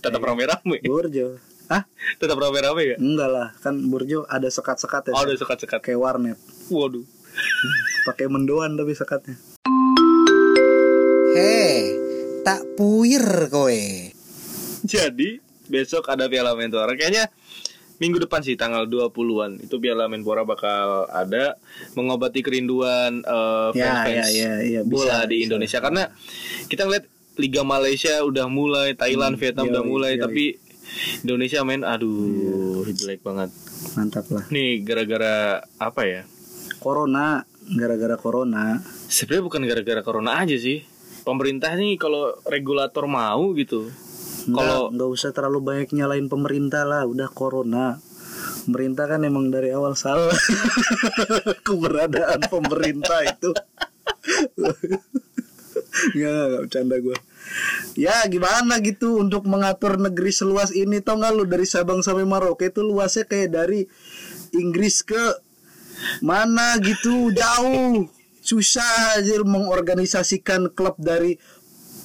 Tetap 0.00 0.20
rame-rame. 0.20 0.76
Burjo. 0.82 1.26
Hah? 1.70 1.82
Tetap 2.18 2.34
rame-rame 2.34 2.82
gak? 2.94 2.98
Enggak 2.98 3.30
lah, 3.30 3.48
kan 3.62 3.78
Burjo 3.86 4.26
ada 4.26 4.50
sekat-sekat 4.50 5.10
ya. 5.10 5.14
Oh, 5.14 5.22
udah 5.22 5.38
sekat-sekat. 5.38 5.78
Kayak 5.78 6.00
warnet. 6.02 6.38
Waduh. 6.66 7.06
Pakai 8.10 8.26
mendoan 8.26 8.74
tapi 8.74 8.90
sekatnya. 8.90 9.38
Hei, 11.30 11.94
tak 12.42 12.66
puir 12.74 13.22
kowe. 13.46 13.82
Jadi 14.82 15.38
besok 15.70 16.10
ada 16.10 16.26
Piala 16.26 16.58
Menpora. 16.58 16.90
Kayaknya 16.98 17.30
minggu 18.00 18.16
depan 18.26 18.40
sih 18.40 18.56
tanggal 18.56 18.88
20-an 18.88 19.60
itu 19.60 19.76
Piala 19.78 20.08
Menpora 20.10 20.42
bakal 20.42 21.06
ada 21.12 21.60
mengobati 21.94 22.40
kerinduan 22.40 23.22
eh, 23.22 23.68
Ya, 23.76 24.02
fans-fans 24.02 24.28
ya, 24.32 24.34
ya, 24.34 24.52
ya, 24.64 24.80
bisa, 24.82 24.90
bola 24.90 25.18
di 25.28 25.36
bisa. 25.38 25.44
Indonesia 25.46 25.78
karena 25.78 26.02
kita 26.66 26.82
ngeliat 26.88 27.06
Liga 27.38 27.62
Malaysia 27.64 28.20
udah 28.26 28.46
mulai, 28.50 28.92
Thailand, 28.98 29.40
Vietnam 29.40 29.70
yoi, 29.70 29.72
udah 29.72 29.84
mulai, 29.86 30.12
yoi. 30.16 30.22
tapi 30.26 30.44
Indonesia 31.22 31.62
main 31.62 31.86
aduh 31.86 32.84
jelek 32.90 33.22
banget. 33.22 33.54
Mantap 33.94 34.26
lah. 34.34 34.44
Nih 34.50 34.82
gara-gara 34.82 35.62
apa 35.78 36.02
ya? 36.04 36.22
Corona, 36.82 37.46
gara-gara 37.76 38.16
corona. 38.18 38.80
Sebenarnya 39.06 39.44
bukan 39.46 39.62
gara-gara 39.68 40.02
corona 40.02 40.40
aja 40.42 40.56
sih. 40.58 40.82
Pemerintah 41.22 41.76
nih 41.76 42.00
kalau 42.00 42.34
regulator 42.48 43.06
mau 43.06 43.52
gitu. 43.54 43.92
Kalau 44.54 44.90
nggak 44.90 45.10
usah 45.10 45.30
terlalu 45.30 45.60
banyak 45.62 45.88
nyalain 45.94 46.26
pemerintah 46.26 46.82
lah, 46.86 47.06
udah 47.06 47.28
corona. 47.30 47.98
Pemerintah 48.66 49.08
kan 49.08 49.24
emang 49.24 49.48
dari 49.48 49.72
awal 49.72 49.96
salah 49.96 50.32
keberadaan 51.66 52.40
pemerintah 52.48 53.18
itu. 53.26 53.50
Nggak, 55.90 56.32
nggak 56.32 56.60
bercanda 56.64 56.96
gue. 57.02 57.16
Ya 57.98 58.22
gimana 58.30 58.78
gitu 58.78 59.18
untuk 59.18 59.44
mengatur 59.50 59.98
negeri 59.98 60.30
seluas 60.30 60.70
ini 60.70 61.02
tau 61.02 61.18
nggak 61.18 61.32
lu 61.34 61.44
dari 61.50 61.66
Sabang 61.66 62.00
sampai 62.00 62.22
Maroke 62.22 62.70
itu 62.70 62.80
luasnya 62.86 63.26
kayak 63.26 63.50
dari 63.50 63.80
Inggris 64.54 65.02
ke 65.02 65.42
mana 66.22 66.78
gitu 66.80 67.34
jauh 67.34 68.08
susah 68.40 69.20
aja 69.20 69.36
mengorganisasikan 69.44 70.72
klub 70.72 70.96
dari 70.96 71.36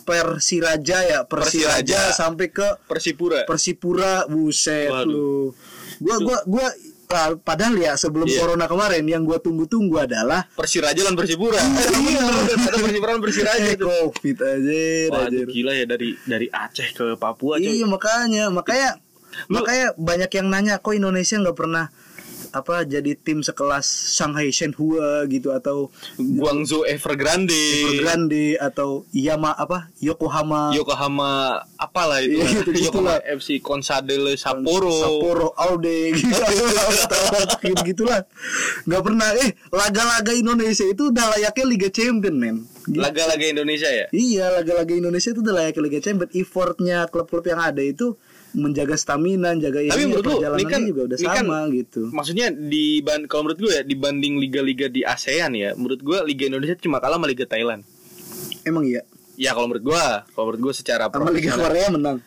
Persiraja 0.05 0.97
ya 1.01 1.19
Persiraja, 1.25 1.81
Persiraja. 1.81 2.13
sampai 2.13 2.47
ke 2.47 2.67
Persipura. 2.85 3.43
Persipura 3.43 4.23
buset 4.25 4.87
Waduh. 4.87 5.09
lu 5.09 5.55
gua 5.97 6.17
gua 6.21 6.37
gua 6.45 6.67
ah, 7.07 7.33
padahal 7.33 7.73
ya 7.73 7.93
sebelum 7.95 8.25
Iya. 8.25 8.37
corona 8.37 8.65
kemarin 8.65 9.01
yang 9.01 9.23
gua 9.23 9.37
tunggu-tunggu 9.37 9.97
adalah 9.99 10.45
Persiraja 10.51 11.01
dan 11.01 11.13
Persipura. 11.13 11.57
Iya. 11.57 12.21
Ada 12.61 12.77
Persipura 12.77 13.11
dan 13.11 13.21
Persiraja 13.21 13.65
eh, 13.65 13.73
itu. 13.73 13.85
covid 13.85 14.37
aja 14.39 14.81
Waduh 15.11 15.45
gila 15.47 15.71
ya 15.73 15.85
dari 15.85 16.13
dari 16.21 16.47
Aceh 16.47 16.89
ke 16.91 17.17
Papua. 17.17 17.57
Iya 17.57 17.83
makanya 17.85 18.47
makanya 18.49 19.01
Lu- 19.47 19.59
makanya 19.59 19.91
banyak 19.95 20.31
yang 20.31 20.47
nanya 20.47 20.73
kok 20.77 20.93
Indonesia 20.93 21.35
nggak 21.35 21.57
pernah 21.57 21.89
apa 22.55 22.87
jadi 22.87 23.13
tim 23.13 23.43
sekelas 23.43 23.83
Shanghai 24.15 24.47
Shenhua 24.49 25.27
gitu 25.27 25.51
atau 25.51 25.91
Guangzhou 26.15 26.87
Evergrande. 26.87 27.51
Evergrande 27.83 28.55
atau 28.55 29.03
Yama 29.11 29.51
apa 29.51 29.91
Yokohama 29.99 30.71
Yokohama 30.71 31.59
apalah 31.75 32.23
itu. 32.23 32.39
Iya, 32.39 32.47
gitu- 32.63 32.71
Yokohama 32.71 33.19
gitulah. 33.19 33.35
FC 33.35 33.49
Consadole 33.59 34.39
Sapporo. 34.39 34.95
Sapporo 34.95 35.47
Aude 35.53 35.99
gitu 36.15 36.31
gitu 37.61 37.81
gitulah 37.85 38.23
nggak 38.85 39.01
pernah 39.01 39.29
eh 39.35 39.51
laga-laga 39.69 40.31
Indonesia 40.31 40.83
itu 40.83 41.11
udah 41.11 41.35
layaknya 41.35 41.65
Liga 41.67 41.89
Champion 41.91 42.37
men 42.39 42.57
Gitu. 42.85 43.01
Laga-laga 43.01 43.41
Indonesia 43.41 43.89
ya. 43.89 44.05
Iya 44.13 44.53
laga-laga 44.53 44.93
Indonesia 44.93 45.33
itu 45.33 45.41
udah 45.41 45.57
layaknya 45.57 45.81
Liga 45.81 45.99
Champion 46.05 46.29
effortnya 46.37 47.09
klub-klub 47.09 47.41
yang 47.49 47.57
ada 47.57 47.81
itu 47.81 48.13
menjaga 48.55 48.95
stamina, 48.95 49.51
jaga 49.59 49.83
Tapi 49.83 49.99
ini 49.99 50.07
menurut 50.07 50.25
lu, 50.25 50.31
perjalanannya 50.39 50.63
ini 50.63 50.71
kan, 50.71 50.81
juga 50.87 51.01
udah 51.11 51.17
ini 51.19 51.27
kan 51.27 51.45
sama 51.45 51.59
gitu. 51.75 52.01
Maksudnya 52.15 52.47
di 52.55 52.85
kalau 53.27 53.41
menurut 53.45 53.59
gue 53.59 53.71
ya 53.75 53.83
dibanding 53.83 54.33
liga-liga 54.39 54.87
di 54.87 55.03
ASEAN 55.03 55.51
ya, 55.53 55.75
menurut 55.75 55.99
gue 55.99 56.17
liga 56.23 56.47
Indonesia 56.47 56.75
cuma 56.79 57.03
kalah 57.03 57.19
sama 57.19 57.27
liga 57.27 57.43
Thailand. 57.43 57.83
Emang 58.63 58.87
iya. 58.87 59.03
Ya 59.35 59.51
kalau 59.51 59.67
menurut 59.67 59.91
gue, 59.91 60.03
kalau 60.31 60.45
menurut 60.47 60.61
gue 60.71 60.73
secara 60.79 61.11
Sama 61.11 61.27
Liga 61.27 61.51
Korea 61.59 61.91
menang 61.91 62.23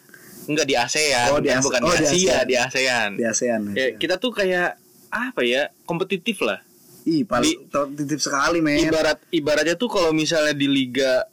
enggak 0.49 0.65
di 0.65 0.75
ASEAN, 0.81 1.29
Oh, 1.33 1.41
di 1.45 1.49
kan 1.53 1.61
ASEAN. 1.61 1.67
bukan 1.69 1.81
Oh, 1.85 1.93
di 1.93 1.97
di 1.97 2.05
Asia, 2.05 2.13
ASEAN. 2.13 2.45
di 2.49 2.55
ASEAN. 2.57 3.09
di 3.17 3.25
ASEAN. 3.25 3.61
Ya, 3.77 3.87
kita 4.01 4.15
tuh 4.17 4.33
kayak 4.33 4.81
apa 5.09 5.41
ya 5.45 5.73
kompetitif 5.85 6.41
lah. 6.41 6.61
Ih, 7.09 7.25
paling 7.25 7.69
titip 7.97 8.21
sekali 8.21 8.61
men. 8.61 8.85
Ibarat 8.85 9.25
ibaratnya 9.33 9.77
tuh 9.77 9.89
kalau 9.89 10.13
misalnya 10.13 10.53
di 10.53 10.69
liga 10.69 11.25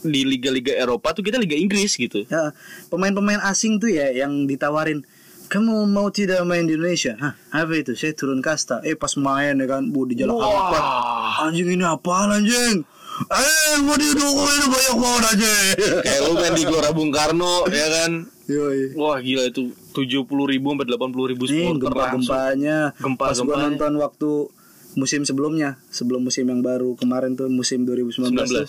di 0.00 0.22
liga-liga 0.22 0.74
Eropa 0.74 1.10
tuh 1.10 1.26
kita 1.26 1.38
liga 1.38 1.58
Inggris 1.58 1.94
gitu. 1.94 2.22
Ya, 2.26 2.54
pemain-pemain 2.88 3.42
asing 3.42 3.82
tuh 3.82 3.90
ya 3.90 4.10
yang 4.10 4.46
ditawarin 4.46 5.02
kamu 5.48 5.88
mau 5.88 6.12
tidak 6.12 6.44
main 6.44 6.68
di 6.68 6.76
Indonesia? 6.76 7.16
Hah, 7.16 7.32
apa 7.50 7.72
itu? 7.72 7.96
Saya 7.96 8.12
turun 8.12 8.44
kasta. 8.44 8.84
Eh 8.84 8.92
pas 8.94 9.16
main 9.16 9.56
ya 9.56 9.66
kan, 9.66 9.88
bu 9.88 10.04
di 10.04 10.20
jalan 10.20 10.36
apa? 10.36 10.78
Anjing 11.48 11.72
ini 11.72 11.84
apaan 11.88 12.30
anjing? 12.30 12.84
Eh, 13.18 13.74
mau 13.82 13.98
didukung 13.98 14.46
ini 14.46 14.66
banyak 14.68 14.94
banget 14.94 15.24
anjing. 15.34 15.74
Kayak 16.06 16.20
lu 16.22 16.32
main 16.36 16.52
di 16.54 16.62
Gelora 16.68 16.90
Bung 16.92 17.10
Karno 17.10 17.64
ya 17.66 17.86
kan. 17.88 18.12
Yoi. 18.48 18.96
Wah 18.96 19.18
gila 19.20 19.44
itu 19.44 19.72
70 19.92 20.24
ribu 20.24 20.72
sampai 20.72 20.88
80 20.88 21.30
ribu 21.36 21.44
Nih 21.44 21.68
supporter 21.68 21.84
gempa-gempanya 21.84 22.78
Gempa- 22.96 23.28
Pas 23.28 23.36
gua 23.44 23.56
nonton 23.60 23.92
waktu 24.00 24.30
musim 24.96 25.28
sebelumnya 25.28 25.76
Sebelum 25.92 26.24
musim 26.24 26.48
yang 26.48 26.64
baru 26.64 26.96
kemarin 26.96 27.36
tuh 27.36 27.52
musim 27.52 27.84
2019 27.84 28.32
tuh. 28.32 28.64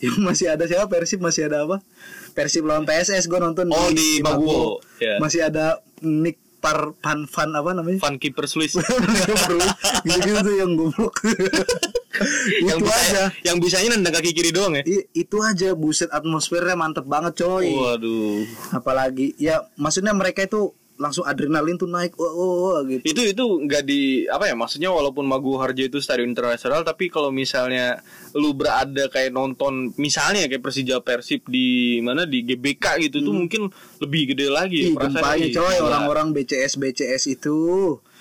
19. 0.00 0.02
Yang 0.02 0.16
masih 0.28 0.46
ada 0.48 0.64
siapa 0.64 0.88
Persib 0.88 1.20
masih 1.20 1.42
ada 1.44 1.62
apa 1.62 1.84
Persib 2.32 2.64
lawan 2.64 2.82
PSS 2.82 3.26
gue 3.26 3.36
nonton 3.36 3.68
Oh, 3.68 3.88
di 3.88 4.18
Maguwo. 4.18 4.80
Ya. 4.96 5.16
Masih 5.16 5.44
ada 5.44 5.78
Nick 6.00 6.40
Par 6.56 6.92
Pan 6.94 7.24
Fan 7.24 7.52
apa 7.52 7.72
namanya 7.72 7.96
Fun 7.98 8.16
Keeper 8.16 8.44
Swiss 8.44 8.76
Gitu-gitu 10.06 10.40
tuh 10.40 10.54
yang 10.54 10.72
goblok 10.74 11.16
yang 12.62 12.76
Itu 12.76 12.84
bisa 12.84 13.00
aja 13.00 13.22
yang 13.42 13.56
bisanya 13.56 13.88
nendang 13.94 14.12
kaki 14.12 14.30
kiri 14.30 14.50
doang 14.50 14.74
ya. 14.74 14.82
I- 14.82 15.08
Itu 15.16 15.40
aja 15.40 15.72
buset 15.72 16.08
atmosfernya 16.08 16.74
mantep 16.74 17.04
banget 17.04 17.38
coy 17.38 17.70
Waduh. 17.70 18.44
Apalagi 18.72 19.32
ya 19.36 19.64
maksudnya 19.74 20.12
mereka 20.12 20.42
itu 20.42 20.76
langsung 21.00 21.24
adrenalin 21.24 21.80
tuh 21.80 21.88
naik 21.88 22.12
wah, 22.20 22.28
wah, 22.28 22.56
wah, 22.60 22.78
gitu. 22.84 23.00
Itu 23.08 23.22
itu 23.24 23.44
nggak 23.64 23.82
di 23.88 24.28
apa 24.28 24.52
ya 24.52 24.54
maksudnya 24.54 24.92
walaupun 24.92 25.24
Magu 25.24 25.56
Harjo 25.56 25.88
itu 25.88 25.96
stadion 25.96 26.28
internasional 26.28 26.84
tapi 26.84 27.08
kalau 27.08 27.32
misalnya 27.32 28.04
lu 28.36 28.52
berada 28.52 29.08
kayak 29.08 29.32
nonton 29.32 29.96
misalnya 29.96 30.44
kayak 30.44 30.60
Persija 30.60 31.00
Persib 31.00 31.48
di 31.48 31.98
mana 32.04 32.28
di 32.28 32.44
GBK 32.44 33.00
gitu 33.08 33.24
tuh 33.24 33.32
mungkin 33.32 33.72
lebih 34.04 34.36
gede 34.36 34.52
lagi 34.52 34.92
Ih, 34.92 34.94
gempanya 34.94 35.48
coy 35.48 35.74
gila. 35.80 35.88
orang-orang 35.88 36.36
BCS 36.36 36.76
BCS 36.76 37.32
itu. 37.32 37.58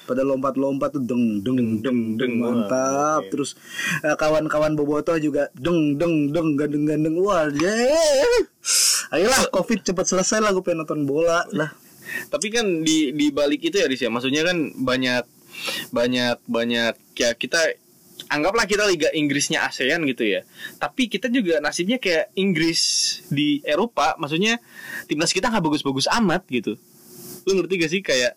Pada 0.08 0.26
lompat-lompat 0.26 0.98
tuh 0.98 1.06
deng 1.06 1.46
deng 1.46 1.86
deng 1.86 2.18
deng 2.18 2.42
mantap. 2.42 3.22
Wah, 3.22 3.30
terus 3.30 3.54
eh, 4.02 4.18
kawan-kawan 4.18 4.74
bobotoh 4.74 5.14
juga 5.22 5.54
deng 5.54 6.02
deng 6.02 6.34
deng 6.34 6.58
gandeng 6.58 6.90
gandeng 6.90 7.16
wah 7.22 7.46
yeah. 7.54 9.14
ayolah 9.14 9.54
covid 9.54 9.86
cepat 9.86 10.10
selesai 10.10 10.42
lah 10.42 10.50
gue 10.50 10.66
pengen 10.66 10.82
nonton 10.82 11.06
bola 11.06 11.46
lah 11.54 11.70
Tapi 12.30 12.48
kan 12.50 12.66
di 12.82 13.12
di 13.14 13.30
balik 13.30 13.62
itu 13.62 13.76
ya 13.78 13.86
Riz 13.86 14.02
ya, 14.02 14.10
maksudnya 14.10 14.46
kan 14.46 14.74
banyak 14.76 15.24
banyak 15.92 16.38
banyak 16.46 16.94
ya 17.18 17.30
kita 17.36 17.60
anggaplah 18.30 18.70
kita 18.70 18.86
Liga 18.86 19.10
Inggrisnya 19.12 19.66
ASEAN 19.66 20.06
gitu 20.06 20.28
ya. 20.28 20.46
Tapi 20.78 21.10
kita 21.10 21.32
juga 21.32 21.58
nasibnya 21.64 21.98
kayak 21.98 22.36
Inggris 22.38 22.82
di 23.32 23.60
Eropa, 23.66 24.14
maksudnya 24.22 24.62
timnas 25.10 25.34
kita 25.34 25.50
nggak 25.50 25.64
bagus-bagus 25.66 26.06
amat 26.22 26.46
gitu. 26.52 26.78
Lu 27.48 27.58
ngerti 27.58 27.74
gak 27.80 27.92
sih 27.92 28.02
kayak 28.04 28.36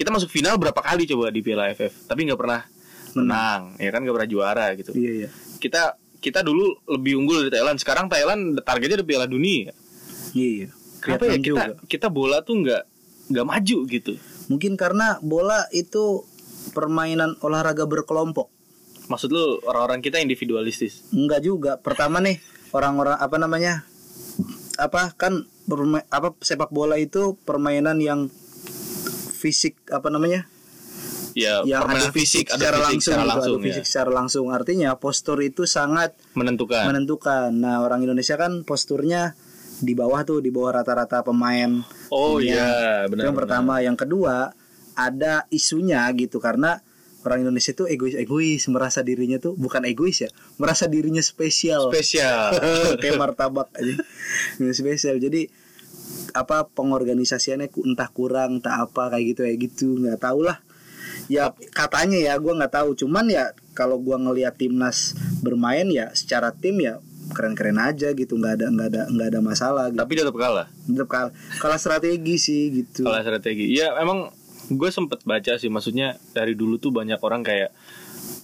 kita 0.00 0.08
masuk 0.08 0.32
final 0.32 0.56
berapa 0.56 0.80
kali 0.80 1.04
coba 1.04 1.28
di 1.28 1.44
Piala 1.44 1.70
AFF, 1.70 2.08
tapi 2.08 2.24
nggak 2.24 2.40
pernah 2.40 2.64
menang, 3.12 3.76
ya 3.76 3.90
kan 3.92 4.00
nggak 4.00 4.16
pernah 4.16 4.30
juara 4.30 4.66
gitu. 4.74 4.90
iya 4.96 5.12
iya 5.24 5.28
Kita 5.60 5.94
kita 6.20 6.40
dulu 6.40 6.80
lebih 6.88 7.20
unggul 7.20 7.46
dari 7.46 7.60
Thailand, 7.60 7.76
sekarang 7.76 8.08
Thailand 8.08 8.56
targetnya 8.64 9.04
udah 9.04 9.08
Piala 9.08 9.26
Dunia. 9.28 9.72
iya 10.32 10.72
Kenapa 11.00 11.32
ya 11.32 11.36
kita 11.40 11.44
juga. 11.44 11.64
kita 11.88 12.06
bola 12.12 12.40
tuh 12.44 12.60
nggak 12.60 12.82
nggak 13.30 13.46
maju 13.46 13.78
gitu. 13.86 14.12
mungkin 14.50 14.74
karena 14.74 15.22
bola 15.22 15.70
itu 15.70 16.26
permainan 16.74 17.38
olahraga 17.40 17.86
berkelompok 17.86 18.50
Maksud 19.10 19.34
lu 19.34 19.58
orang-orang 19.66 19.98
kita 20.06 20.22
individualistis? 20.22 21.02
Enggak 21.10 21.42
juga. 21.42 21.82
Pertama 21.82 22.22
nih 22.22 22.38
orang-orang 22.70 23.18
apa 23.18 23.36
namanya? 23.42 23.82
Apa 24.78 25.10
kan 25.18 25.50
berma- 25.66 26.06
apa 26.14 26.38
sepak 26.38 26.70
bola 26.70 26.94
itu 26.94 27.34
permainan 27.42 27.98
yang 27.98 28.30
fisik 29.34 29.74
apa 29.90 30.14
namanya? 30.14 30.46
Ya, 31.34 31.62
yang 31.66 31.90
ada 31.90 32.10
fisik, 32.10 32.50
ada 32.50 32.58
secara 32.58 32.78
fisik 32.78 32.86
langsung, 32.86 33.02
secara 33.02 33.22
gitu, 33.22 33.30
langsung 33.30 33.54
ada 33.58 33.66
fisik 33.66 33.82
ya. 33.82 33.88
secara 33.90 34.10
langsung. 34.10 34.46
Artinya 34.54 34.90
postur 34.94 35.38
itu 35.42 35.62
sangat 35.66 36.14
menentukan. 36.38 36.86
menentukan. 36.86 37.50
Nah, 37.50 37.82
orang 37.82 38.06
Indonesia 38.06 38.38
kan 38.38 38.62
posturnya 38.62 39.34
di 39.80 39.92
bawah 39.96 40.20
tuh, 40.22 40.44
di 40.44 40.52
bawah 40.52 40.80
rata-rata 40.80 41.24
pemain. 41.24 41.80
oh 42.12 42.38
iya, 42.38 43.04
Itu 43.08 43.16
benar. 43.16 43.24
yang 43.28 43.36
pertama, 43.36 43.74
yang 43.80 43.96
kedua 43.96 44.52
ada 44.94 45.48
isunya 45.48 46.04
gitu 46.12 46.36
karena 46.38 46.84
orang 47.20 47.44
Indonesia 47.44 47.72
tuh 47.76 47.88
egois-egois, 47.88 48.64
merasa 48.72 49.04
dirinya 49.04 49.36
tuh 49.36 49.52
bukan 49.56 49.84
egois 49.84 50.24
ya, 50.24 50.30
merasa 50.56 50.88
dirinya 50.88 51.20
spesial. 51.20 51.88
Spesial. 51.92 52.56
kayak 53.00 53.16
martabak 53.20 53.68
aja 53.76 53.96
Ini 54.60 54.72
spesial 54.72 55.20
jadi 55.20 55.48
apa 56.30 56.66
pengorganisasiannya 56.70 57.70
entah 57.86 58.10
kurang 58.10 58.62
entah 58.62 58.86
apa 58.86 59.10
kayak 59.10 59.24
gitu 59.34 59.40
kayak 59.46 59.58
gitu 59.66 59.88
nggak 59.98 60.20
tahu 60.22 60.46
lah 60.46 60.62
ya 61.26 61.54
katanya 61.74 62.18
ya 62.18 62.34
gua 62.38 62.54
nggak 62.58 62.74
tahu 62.74 62.94
cuman 62.94 63.26
ya 63.30 63.44
kalau 63.74 63.98
gua 63.98 64.18
ngelihat 64.18 64.54
timnas 64.58 65.14
bermain 65.42 65.86
ya 65.90 66.10
secara 66.14 66.54
tim 66.54 66.78
ya 66.78 67.02
keren-keren 67.30 67.78
aja 67.78 68.12
gitu 68.12 68.36
nggak 68.36 68.52
ada 68.60 68.66
nggak 68.70 68.88
ada 68.92 69.02
nggak 69.10 69.28
ada 69.30 69.40
masalah 69.40 69.84
gitu. 69.90 70.00
Tapi 70.02 70.12
tetap 70.18 70.36
kalah. 70.36 70.66
Tetap 70.86 71.08
kalah, 71.08 71.32
kalah 71.58 71.78
strategi 71.78 72.36
sih 72.36 72.62
gitu 72.70 73.06
Kalah 73.06 73.22
strategi. 73.22 73.70
Ya 73.72 73.94
emang 73.98 74.30
gue 74.70 74.90
sempet 74.94 75.26
baca 75.26 75.58
sih 75.58 75.66
maksudnya 75.66 76.14
dari 76.30 76.54
dulu 76.54 76.78
tuh 76.78 76.94
banyak 76.94 77.18
orang 77.18 77.42
kayak 77.42 77.74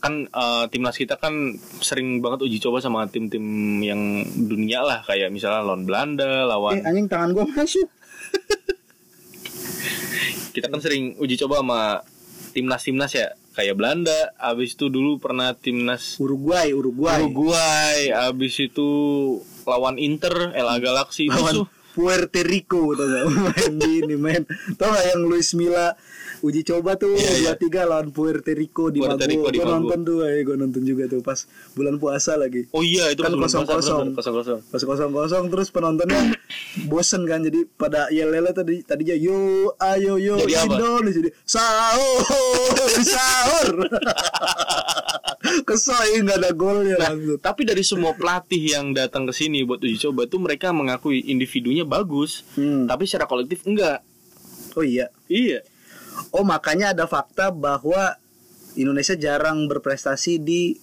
kan 0.02 0.26
eh, 0.26 0.64
timnas 0.70 0.98
kita 0.98 1.16
kan 1.16 1.54
sering 1.78 2.18
banget 2.18 2.46
uji 2.46 2.58
coba 2.58 2.82
sama 2.82 3.06
tim-tim 3.06 3.42
yang 3.80 4.26
dunia 4.26 4.82
lah 4.82 5.00
kayak 5.06 5.30
misalnya 5.30 5.62
lawan 5.62 5.86
Belanda, 5.86 6.26
eh 6.26 6.46
lawan 6.46 6.82
anjing 6.82 7.06
tangan 7.06 7.30
gua 7.32 7.46
masuk 7.46 7.86
kita 10.56 10.72
kan 10.72 10.80
sering 10.80 11.14
uji 11.20 11.36
coba 11.38 11.62
sama 11.62 11.80
timnas-timnas 12.56 13.12
ya. 13.12 13.36
Kayak 13.52 13.76
Belanda, 13.80 14.36
abis 14.36 14.76
itu 14.76 14.92
dulu 14.92 15.16
pernah 15.16 15.52
timnas 15.56 16.20
Uruguay 16.20 16.72
Uruguay. 16.72 17.24
Uruguay, 17.24 18.12
abis 18.12 18.60
itu 18.60 18.88
lawan 19.64 19.96
Inter, 19.96 20.52
LA 20.52 20.76
Galaxy 20.80 21.28
itu 21.28 21.36
lawan 21.36 21.68
Puerto 21.96 22.40
Rico 22.44 22.92
tau 22.92 23.08
gak 23.08 23.24
main 23.48 23.72
di 23.80 24.04
ini 24.04 24.16
main. 24.20 24.44
Tau 24.76 24.92
gak 24.92 25.16
yang 25.16 25.24
Luis 25.24 25.56
Milla 25.56 25.96
uji 26.38 26.60
coba 26.62 26.94
tuh 26.94 27.14
dua 27.14 27.54
tiga 27.54 27.84
lawan 27.84 28.08
Puerto 28.08 28.48
Rico 28.48 28.88
di 28.88 28.98
Puerto 28.98 29.22
Rico 29.22 29.48
di 29.48 29.56
gue 29.56 29.64
nonton 29.64 30.00
tuh 30.00 30.18
eh 30.22 30.40
gue 30.40 30.54
nonton 30.54 30.82
juga 30.82 31.06
tuh 31.06 31.20
pas 31.20 31.36
bulan 31.72 31.96
puasa 31.96 32.34
lagi 32.34 32.68
Oh 32.70 32.80
iya 32.80 33.08
itu 33.08 33.20
Kan 33.20 33.32
puasa, 33.32 33.60
kosong-kosong. 33.60 34.00
bener, 34.06 34.16
kosong-kosong. 34.16 34.58
pas 34.66 34.80
kosong 34.80 35.10
kosong 35.10 35.44
terus 35.48 35.68
penontonnya 35.68 36.20
bosen 36.90 37.24
kan 37.24 37.40
jadi 37.40 37.64
pada 37.70 38.08
yel 38.08 38.30
yel 38.30 38.48
tadi 38.48 38.80
tadinya 38.80 39.14
yo 39.14 39.38
ayo 39.76 40.16
yo 40.16 40.36
Jadi? 40.38 40.52
Indonesia 40.66 41.18
jadi 41.18 41.30
sahur 41.42 42.24
sahur 43.14 43.68
kesel 45.62 45.94
nggak 46.18 46.38
ada 46.38 46.50
golnya 46.52 46.96
langsung 46.96 47.38
Tapi 47.38 47.62
dari 47.62 47.82
semua 47.82 48.12
pelatih 48.12 48.62
yang 48.68 48.90
datang 48.90 49.24
ke 49.24 49.32
sini 49.32 49.62
buat 49.62 49.78
uji 49.78 49.98
coba 50.00 50.26
tuh 50.26 50.38
mereka 50.38 50.70
mengakui 50.70 51.22
individunya 51.24 51.82
bagus, 51.82 52.42
Hmm. 52.54 52.84
tapi 52.84 53.04
secara 53.04 53.24
kolektif 53.24 53.62
enggak. 53.62 54.00
oh 54.72 54.82
iya 54.82 55.08
Iya. 55.26 55.62
Oh 56.36 56.44
makanya 56.44 56.92
ada 56.92 57.08
fakta 57.08 57.48
bahwa 57.48 58.20
Indonesia 58.76 59.16
jarang 59.16 59.64
berprestasi 59.66 60.36
di 60.36 60.76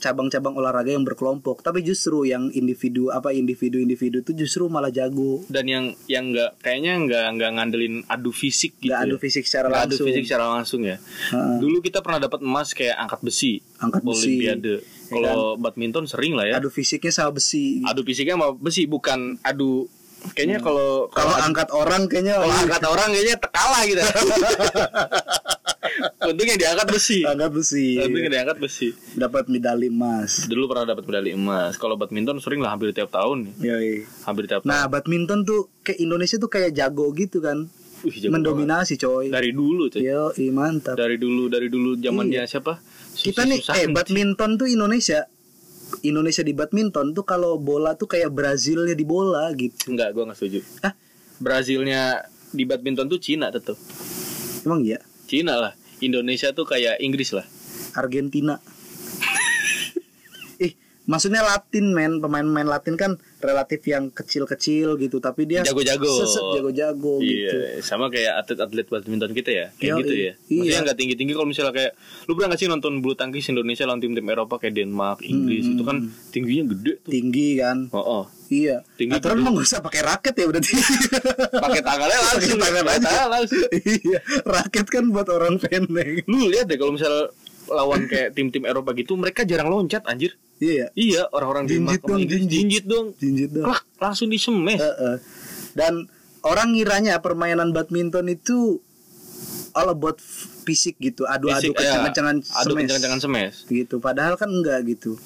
cabang-cabang 0.00 0.56
olahraga 0.56 0.92
yang 0.92 1.04
berkelompok, 1.04 1.60
tapi 1.60 1.80
justru 1.80 2.24
yang 2.24 2.48
individu 2.52 3.08
apa 3.08 3.32
individu-individu 3.32 4.20
itu 4.20 4.32
justru 4.34 4.64
malah 4.68 4.88
jago. 4.88 5.44
Dan 5.48 5.64
yang 5.68 5.84
yang 6.08 6.32
enggak 6.32 6.56
kayaknya 6.60 6.92
enggak 7.00 7.24
enggak 7.36 7.50
ngandelin 7.52 7.94
adu 8.08 8.32
fisik 8.32 8.80
gitu. 8.80 8.92
Gak 8.92 9.00
adu 9.04 9.16
ya. 9.16 9.20
fisik 9.20 9.44
secara 9.44 9.66
Nggak 9.68 9.80
adu 9.80 9.92
langsung. 9.92 10.06
fisik 10.08 10.24
secara 10.24 10.44
langsung 10.48 10.80
ya. 10.84 10.96
Heeh. 11.00 11.56
Dulu 11.60 11.76
kita 11.80 12.00
pernah 12.00 12.20
dapat 12.20 12.40
emas 12.40 12.72
kayak 12.72 12.96
angkat 12.96 13.20
besi, 13.24 13.52
Angkat 13.80 14.02
besi. 14.04 14.16
olimpiade. 14.24 14.74
Ya 14.80 15.12
Kalau 15.12 15.60
badminton 15.60 16.04
sering 16.08 16.32
lah 16.32 16.48
ya. 16.48 16.54
Adu 16.60 16.72
fisiknya 16.72 17.12
sama 17.12 17.36
besi. 17.36 17.84
Adu 17.84 18.00
fisiknya 18.04 18.40
sama 18.40 18.56
besi 18.56 18.88
bukan 18.88 19.36
adu 19.40 19.84
kayaknya 20.32 20.58
kalau. 20.58 21.12
Kalau 21.12 21.34
angkat 21.36 21.68
orang 21.70 22.08
kayaknya 22.08 22.38
kalau 22.38 22.54
angkat 22.54 22.82
orang 22.84 23.08
kayaknya 23.12 23.36
kalah 23.44 23.82
gitu. 23.84 24.00
Untungnya 26.24 26.56
diangkat 26.56 26.88
besi. 26.88 27.18
angkat 27.22 27.50
besi. 27.52 28.00
Untungnya 28.00 28.30
diangkat 28.32 28.56
besi. 28.56 28.88
Dapat 29.14 29.46
medali 29.46 29.92
emas. 29.92 30.48
Dulu 30.48 30.64
pernah 30.66 30.88
dapat 30.88 31.04
medali 31.04 31.30
emas. 31.32 31.76
Kalau 31.76 31.94
badminton 31.94 32.40
sering 32.40 32.64
lah 32.64 32.72
hampir 32.72 32.90
tiap 32.90 33.12
tahun. 33.12 33.52
Yoi. 33.60 34.08
Hampir 34.24 34.48
tiap 34.48 34.64
Nah, 34.64 34.88
tahun. 34.88 34.90
badminton 34.90 35.40
tuh 35.44 35.68
kayak 35.84 36.00
Indonesia 36.00 36.36
tuh 36.40 36.48
kayak 36.48 36.72
jago 36.72 37.12
gitu 37.12 37.44
kan. 37.44 37.68
Wih, 38.00 38.16
jago 38.16 38.32
Mendominasi 38.32 38.96
coy. 38.96 39.28
dari 39.28 39.52
dulu 39.52 39.88
cuy. 39.88 40.00
Yo, 40.00 40.32
mantap. 40.50 40.96
Dari 40.96 41.16
dulu 41.16 41.48
dari 41.48 41.68
dulu 41.68 41.96
zamannya 41.96 42.44
siapa? 42.44 42.80
kita 43.14 43.46
Susi 43.46 43.50
nih 43.54 43.60
eh 43.78 43.86
badminton 43.94 44.58
tuh 44.58 44.66
Indonesia 44.66 45.22
Indonesia 46.04 46.44
di 46.44 46.52
badminton 46.52 47.16
tuh 47.16 47.24
kalau 47.24 47.56
bola 47.56 47.96
tuh 47.96 48.04
kayak 48.04 48.28
Brazilnya 48.28 48.92
di 48.92 49.08
bola 49.08 49.48
gitu 49.56 49.88
Enggak, 49.88 50.12
gua 50.12 50.28
nggak 50.28 50.38
setuju. 50.38 50.60
Hah? 50.84 50.92
Brazilnya 51.40 52.28
di 52.54 52.62
badminton 52.68 53.08
tuh 53.10 53.18
Cina 53.18 53.50
tetep. 53.50 53.74
emang 54.64 54.84
iya 54.84 55.00
Cina 55.26 55.56
lah. 55.58 55.72
Indonesia 56.04 56.52
tuh 56.52 56.68
kayak 56.68 57.00
Inggris 57.00 57.32
lah. 57.32 57.46
Argentina 57.94 58.58
ih 60.64 60.74
maksudnya 61.06 61.40
Latin 61.46 61.94
men 61.94 62.18
pemain-pemain 62.20 62.68
Latin 62.68 62.94
kan 62.98 63.16
relatif 63.44 63.84
yang 63.84 64.08
kecil-kecil 64.08 64.96
gitu 64.96 65.16
tapi 65.18 65.44
dia 65.44 65.60
Jago-jago. 65.60 66.08
seset 66.18 66.44
jago-jago 66.54 67.20
gitu 67.20 67.56
Iya, 67.60 67.78
sama 67.78 68.08
kayak 68.08 68.40
atlet-atlet 68.40 68.86
badminton 68.86 69.30
kita 69.30 69.50
ya, 69.50 69.66
kayak 69.74 69.90
Yoi. 69.90 70.00
gitu 70.00 70.14
ya. 70.14 70.32
Iya. 70.42 70.56
Maksudnya 70.56 70.80
nggak 70.82 70.98
tinggi-tinggi 70.98 71.32
kalau 71.32 71.46
misalnya 71.46 71.72
kayak 71.72 71.92
lu 72.24 72.32
pernah 72.32 72.48
nggak 72.48 72.58
sih 72.58 72.66
nonton 72.66 72.92
bulu 72.98 73.14
tangkis 73.14 73.44
Indonesia 73.46 73.84
lawan 73.84 74.00
tim-tim 74.00 74.24
Eropa 74.24 74.56
kayak 74.56 74.74
Denmark, 74.74 75.20
Inggris 75.22 75.62
Hmm. 75.62 75.74
itu 75.74 75.82
kan 75.82 75.96
tingginya 76.30 76.64
gede 76.70 76.94
tuh. 76.98 77.10
tinggi 77.10 77.48
kan 77.56 77.78
Oh, 77.90 78.00
oh. 78.00 78.24
iya 78.46 78.80
Tinggi 78.94 79.12
aturan 79.12 79.38
mah 79.38 79.50
nggak 79.52 79.66
usah 79.66 79.80
pakai 79.80 80.00
raket 80.00 80.34
ya 80.34 80.46
berarti 80.46 80.72
pakai 81.64 81.80
tangannya 81.80 82.18
langsung, 82.18 82.56
Pakai 82.56 82.72
tangan 82.72 82.86
aja. 82.90 83.22
langsung. 83.28 83.68
iya 83.74 84.18
raket 84.42 84.86
kan 84.86 85.04
buat 85.06 85.28
orang 85.28 85.54
pendek 85.58 86.24
Lu 86.24 86.48
lihat 86.48 86.64
deh 86.64 86.76
kalau 86.76 86.92
misalnya 86.92 87.28
lawan 87.66 88.04
kayak 88.04 88.32
tim-tim 88.32 88.62
Eropa 88.62 88.92
gitu, 88.92 89.14
mereka 89.14 89.40
jarang 89.42 89.68
loncat 89.68 90.04
anjir. 90.04 90.36
Iya 90.56 90.86
Iya, 90.92 91.22
orang-orang 91.28 91.64
Jinjit 91.64 91.80
Denmark 91.96 92.00
sama 92.00 92.08
dong, 92.08 92.20
jinjit. 92.24 92.50
jinjit 92.50 92.84
dong. 92.84 93.06
jinjit 93.16 93.50
dong 93.50 93.66
Klak, 93.66 93.82
langsung 93.98 94.28
disemes. 94.28 94.76
Heeh. 94.76 95.16
Dan 95.72 96.06
orang 96.40 96.68
ngiranya 96.70 97.18
permainan 97.18 97.70
badminton 97.70 98.28
itu 98.28 98.78
all 99.72 99.88
about 99.88 100.22
fisik 100.62 100.96
gitu, 100.98 101.24
adu-adu 101.24 101.60
Fisik, 101.66 101.74
ya. 101.74 101.98
kencang-kencangan 101.98 102.36
Adu 102.38 102.46
semes. 102.64 102.78
kencang-kencangan 102.80 103.20
semes. 103.20 103.54
gitu. 103.66 103.98
Padahal 103.98 104.34
kan 104.34 104.48
enggak 104.48 104.80
gitu. 104.86 105.18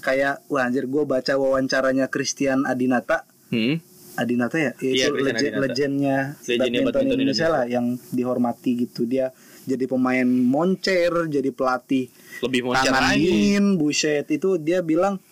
Kayak 0.00 0.42
wah 0.46 0.64
anjir 0.64 0.84
gue 0.84 1.02
baca 1.04 1.32
wawancaranya 1.32 2.06
Christian 2.06 2.64
Adinata. 2.64 3.28
Hmm. 3.48 3.78
Adinata 4.12 4.56
ya, 4.56 4.72
Iya, 4.76 5.08
itu 5.08 5.14
legend, 5.18 5.54
Legendnya 5.58 6.18
badminton, 6.36 6.58
badminton 6.58 7.00
Indonesia, 7.06 7.14
Indonesia. 7.14 7.46
lah 7.48 7.64
yang 7.66 7.86
dihormati 8.08 8.70
gitu. 8.78 9.04
Dia 9.04 9.30
jadi 9.64 9.84
pemain 9.84 10.24
moncer, 10.24 11.10
jadi 11.26 11.48
pelatih 11.48 12.10
Lebih 12.40 12.60
moncer 12.64 12.88
tangan 12.88 13.02
lagi. 13.08 13.22
dingin, 13.22 13.64
buset 13.74 14.26
itu 14.28 14.56
dia 14.56 14.80
bilang 14.80 15.22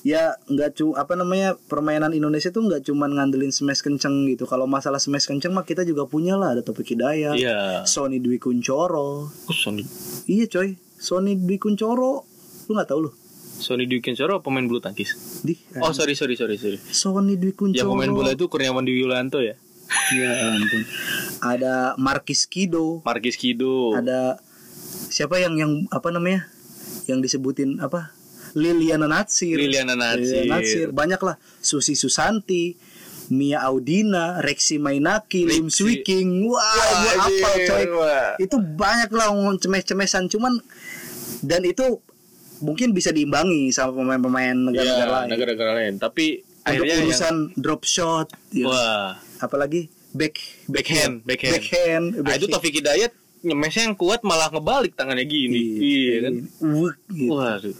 ya 0.00 0.32
nggak 0.46 0.70
cu 0.74 0.86
apa 0.94 1.12
namanya 1.12 1.60
permainan 1.60 2.10
Indonesia 2.10 2.48
tuh 2.48 2.62
nggak 2.62 2.82
cuman 2.82 3.12
ngandelin 3.12 3.50
smash 3.50 3.80
kenceng 3.80 4.24
gitu. 4.26 4.44
Kalau 4.44 4.64
masalah 4.64 4.96
smash 4.96 5.24
kenceng 5.24 5.50
mah 5.50 5.62
kita 5.62 5.82
juga 5.82 6.04
punya 6.04 6.34
lah 6.34 6.54
ada 6.54 6.62
Topik 6.62 6.88
Hidayat, 6.88 7.36
Iya. 7.36 7.84
Sony 7.84 8.16
Dwi 8.16 8.38
Kuncoro. 8.38 9.28
Oh, 9.28 9.52
Sony 9.52 9.84
Iya 10.24 10.48
coy, 10.48 10.72
Sony 10.96 11.36
Dwi 11.36 11.56
Kuncoro. 11.56 12.24
Lu 12.64 12.72
nggak 12.72 12.88
tahu 12.88 13.00
lu? 13.04 13.10
Sony 13.60 13.84
Dwi 13.84 14.00
Kencoro 14.00 14.40
pemain 14.40 14.64
bulu 14.64 14.80
tangkis. 14.80 15.12
Di. 15.42 15.52
Oh, 15.76 15.92
sorry 15.92 16.16
sorry 16.16 16.32
sorry 16.32 16.56
sorry. 16.56 16.80
Sony 16.80 17.36
Dwi 17.36 17.52
Kuncoro. 17.52 17.76
Yang 17.76 17.90
pemain 17.90 18.08
bola 18.10 18.30
itu 18.32 18.48
Kurniawan 18.48 18.80
Dwi 18.80 19.04
Yulianto 19.04 19.44
ya. 19.44 19.52
Ya 20.10 20.30
ampun. 20.54 20.82
Ada 21.40 21.94
Markis 21.96 22.46
Kido. 22.46 23.02
Markis 23.02 23.34
Kido. 23.34 23.94
Ada 23.94 24.38
siapa 25.08 25.38
yang 25.38 25.54
yang 25.54 25.72
apa 25.90 26.10
namanya? 26.10 26.46
Yang 27.06 27.30
disebutin 27.30 27.78
apa? 27.78 28.14
Liliana 28.54 29.06
Natsir. 29.06 29.54
Liliana 29.54 29.94
Natsir. 29.94 30.42
Liliana 30.46 30.58
Natsir. 30.58 30.88
Banyak 30.90 31.20
lah. 31.22 31.38
Susi 31.58 31.94
Susanti, 31.94 32.74
Mia 33.30 33.62
Audina, 33.62 34.42
Rexi 34.42 34.78
Mainaki, 34.78 35.46
Lim 35.46 35.70
Rexi. 35.70 36.02
Swiking. 36.02 36.46
Wah, 36.46 36.58
Wah, 36.58 37.26
anjir, 37.26 37.66
coy. 37.66 37.84
wah. 37.94 38.34
Itu 38.38 38.58
banyak 38.58 39.10
lah 39.10 39.30
cemes-cemesan 39.56 40.26
cuman 40.26 40.58
dan 41.40 41.62
itu 41.62 42.02
mungkin 42.60 42.92
bisa 42.92 43.08
diimbangi 43.08 43.70
sama 43.70 43.96
pemain-pemain 43.96 44.52
negara-negara 44.52 44.98
Iya, 45.00 45.14
lain. 45.16 45.28
negara-negara 45.30 45.72
lain. 45.72 45.94
Tapi 45.96 46.26
Untuk 46.42 46.66
akhirnya 46.66 46.92
yang 46.92 47.06
urusan 47.06 47.34
drop 47.56 47.82
shot, 47.86 48.28
ya. 48.52 48.66
wah, 48.68 49.16
apalagi 49.40 49.88
back 50.12 50.36
backhand, 50.68 51.24
backhand. 51.24 51.54
backhand, 51.56 52.06
Ah, 52.28 52.36
itu 52.36 52.46
backhand. 52.46 52.52
Taufik 52.52 52.74
Hidayat 52.76 53.12
nyemesnya 53.40 53.88
yang 53.88 53.96
kuat 53.96 54.20
malah 54.20 54.52
ngebalik 54.52 54.92
tangannya 54.92 55.24
gini. 55.24 55.80
Iya, 55.80 56.14
kan. 56.28 56.34
Wuk, 56.60 56.96
gitu. 57.08 57.32
Waduh. 57.32 57.76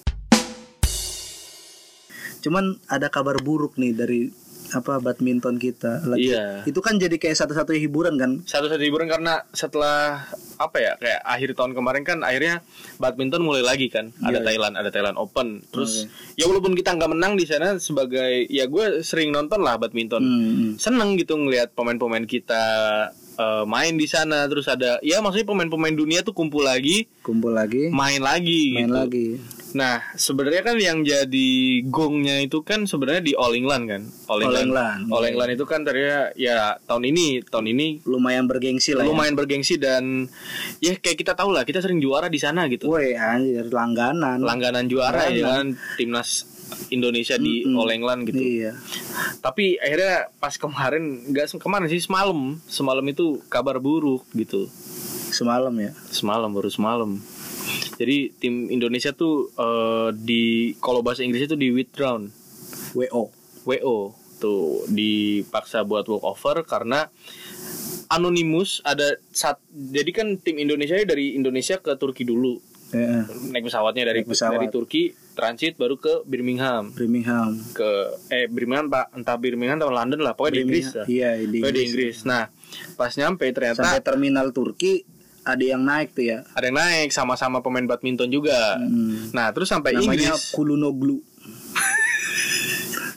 Cuman 2.41 2.81
ada 2.89 3.13
kabar 3.13 3.37
buruk 3.45 3.77
nih 3.77 3.93
dari 3.93 4.33
apa 4.71 4.99
badminton 4.99 5.57
kita 5.57 6.05
lagi. 6.05 6.31
Iya. 6.31 6.63
Itu 6.63 6.79
kan 6.79 6.97
jadi 6.97 7.13
kayak 7.13 7.37
satu-satunya 7.37 7.81
hiburan 7.81 8.15
kan. 8.15 8.31
Satu-satu 8.43 8.79
hiburan 8.79 9.07
karena 9.07 9.43
setelah 9.51 10.23
apa 10.57 10.77
ya 10.77 10.93
kayak 10.95 11.21
akhir 11.23 11.51
tahun 11.55 11.73
kemarin 11.73 12.03
kan 12.03 12.19
akhirnya 12.21 12.61
badminton 12.97 13.41
mulai 13.41 13.61
lagi 13.61 13.89
kan 13.89 14.13
ada 14.21 14.39
Iya. 14.39 14.47
Thailand 14.47 14.75
ada 14.75 14.89
Thailand 14.89 15.17
Open 15.17 15.65
terus 15.67 16.05
ya 16.35 16.45
walaupun 16.45 16.73
kita 16.73 16.93
nggak 16.93 17.11
menang 17.11 17.33
di 17.33 17.45
sana 17.45 17.81
sebagai 17.81 18.45
ya 18.47 18.67
gue 18.67 19.01
sering 19.01 19.31
nonton 19.31 19.59
lah 19.59 19.75
badminton 19.75 20.21
Hmm. 20.21 20.71
seneng 20.77 21.17
gitu 21.17 21.35
ngelihat 21.35 21.73
pemain-pemain 21.73 22.23
kita 22.23 22.61
eh, 23.35 23.65
main 23.65 23.97
di 23.97 24.05
sana 24.05 24.45
terus 24.45 24.69
ada 24.69 25.01
ya 25.01 25.19
maksudnya 25.19 25.49
pemain-pemain 25.49 25.97
dunia 25.97 26.21
tuh 26.21 26.33
kumpul 26.33 26.61
lagi 26.61 27.09
Kumpul 27.21 27.51
lagi, 27.51 27.89
main 27.89 28.21
lagi 28.21 28.77
main 28.77 28.85
gitu. 28.85 28.95
lagi. 28.95 29.29
Nah, 29.71 30.03
sebenarnya 30.19 30.63
kan 30.67 30.77
yang 30.83 31.07
jadi 31.07 31.51
gongnya 31.87 32.43
itu 32.43 32.67
kan 32.67 32.91
sebenarnya 32.91 33.23
di 33.23 33.33
All 33.39 33.55
England 33.55 33.85
kan. 33.87 34.03
All 34.27 34.43
All 34.43 34.51
England. 34.51 34.67
England. 34.75 35.01
All 35.15 35.25
England 35.27 35.51
itu 35.55 35.65
kan 35.69 35.81
ternyata 35.87 36.35
ya 36.35 36.75
tahun 36.91 37.07
ini, 37.15 37.47
tahun 37.47 37.67
ini 37.71 37.87
lumayan 38.03 38.51
bergengsi 38.51 38.99
lah. 38.99 39.07
lumayan 39.07 39.39
bergengsi 39.39 39.79
dan 39.79 40.27
ya 40.83 40.99
kayak 40.99 41.19
kita 41.23 41.39
tahu 41.39 41.55
lah 41.55 41.63
kita 41.63 41.79
sering 41.79 42.03
juara 42.03 42.27
di 42.27 42.39
sana 42.43 42.67
Ya. 42.67 42.77
gitu. 42.77 42.91
Woi 42.91 43.15
anjir 43.15 43.71
langganan. 43.71 44.43
Langganan 44.43 44.91
juara 44.91 45.31
ya 45.31 45.63
kan 45.63 45.79
timnas 45.97 46.45
Indonesia 46.91 47.39
di 47.39 47.67
Mm-mm. 47.67 47.79
All 47.79 47.91
England 47.95 48.27
gitu. 48.31 48.43
Iya. 48.43 48.73
Tapi 49.43 49.79
akhirnya 49.79 50.31
pas 50.39 50.55
kemarin 50.59 51.31
nggak 51.31 51.59
kemarin 51.59 51.87
sih 51.87 52.03
semalam, 52.03 52.59
semalam 52.67 53.03
itu 53.07 53.39
kabar 53.47 53.79
buruk 53.79 54.27
gitu. 54.35 54.67
Semalam 55.31 55.73
ya. 55.79 55.95
Semalam 56.11 56.51
baru 56.51 56.71
semalam. 56.71 57.11
Jadi 58.01 58.17
tim 58.35 58.67
Indonesia 58.67 59.13
tuh 59.13 59.53
eh, 59.53 60.09
di 60.17 60.43
kalau 60.79 61.05
bahasa 61.05 61.21
Inggrisnya 61.21 61.53
tuh 61.53 61.61
di 61.61 61.69
withdrawn. 61.69 62.33
WO. 62.93 63.29
WO 63.63 63.97
tuh 64.39 64.89
dipaksa 64.89 65.85
buat 65.85 66.09
walk 66.09 66.25
over 66.25 66.65
karena 66.65 67.13
anonimus 68.09 68.81
ada 68.83 69.05
saat 69.29 69.61
jadi 69.71 70.11
kan 70.11 70.27
tim 70.37 70.57
Indonesia 70.57 70.97
dari 70.99 71.37
Indonesia 71.37 71.77
ke 71.77 71.93
Turki 71.95 72.25
dulu 72.25 72.57
Iya. 72.91 73.23
naik 73.47 73.71
pesawatnya 73.71 74.03
dari 74.03 74.27
Naik 74.27 74.35
pesawat. 74.35 74.59
dari 74.59 74.67
Turki 74.67 75.03
transit 75.31 75.79
baru 75.79 75.95
ke 75.95 76.27
Birmingham 76.27 76.91
Birmingham. 76.91 77.55
ke 77.71 77.87
eh 78.27 78.51
Birmingham 78.51 78.91
pak 78.91 79.15
entah 79.15 79.39
Birmingham 79.39 79.79
atau 79.79 79.95
London 79.95 80.19
lah 80.19 80.35
pokoknya 80.35 80.51
di 80.53 80.63
Inggris 80.65 80.87
lah 80.91 81.07
Iya 81.07 81.31
di 81.39 81.63
pokoknya 81.63 81.71
di 81.71 81.83
Inggris. 81.87 81.87
Inggris 81.87 82.17
nah 82.27 82.51
pas 82.99 83.13
nyampe 83.15 83.47
ternyata 83.47 83.79
Sampai 83.87 84.03
terminal 84.03 84.51
Turki 84.51 85.07
ada 85.43 85.61
yang 85.63 85.81
naik 85.81 86.13
tuh 86.13 86.25
ya. 86.27 86.39
ada 86.51 86.65
yang 86.65 86.77
naik 86.77 87.11
sama-sama 87.11 87.59
pemain 87.59 87.85
badminton 87.85 88.29
juga 88.29 88.77
Hmm. 88.77 89.31
nah 89.31 89.51
terus 89.51 89.67
sampai 89.67 89.93
Namanya 89.93 90.33
Inggris 90.33 90.51
Kulunoglu. 90.51 91.19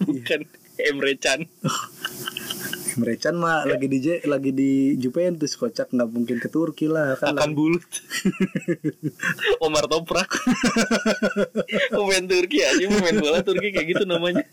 bukan 0.04 0.40
Emre 0.76 1.16
Can 1.16 1.48
Emre 2.94 3.16
Can 3.16 3.36
mah 3.36 3.64
lagi 3.64 3.88
di 3.88 3.98
lagi 4.24 4.52
di 4.52 4.72
Juventus 4.96 5.54
kocak 5.54 5.90
nggak 5.90 6.10
mungkin 6.10 6.38
ke 6.38 6.46
Turki 6.46 6.86
lah 6.86 7.16
kan. 7.16 7.34
akan 7.34 7.52
bulut 7.52 7.82
Omar 9.66 9.88
Toprak 9.88 10.30
pemain 11.90 12.24
Turki 12.24 12.62
aja 12.62 12.84
pemain 12.84 13.16
bola 13.16 13.40
Turki 13.42 13.70
kayak 13.70 13.88
gitu 13.90 14.04
namanya 14.04 14.46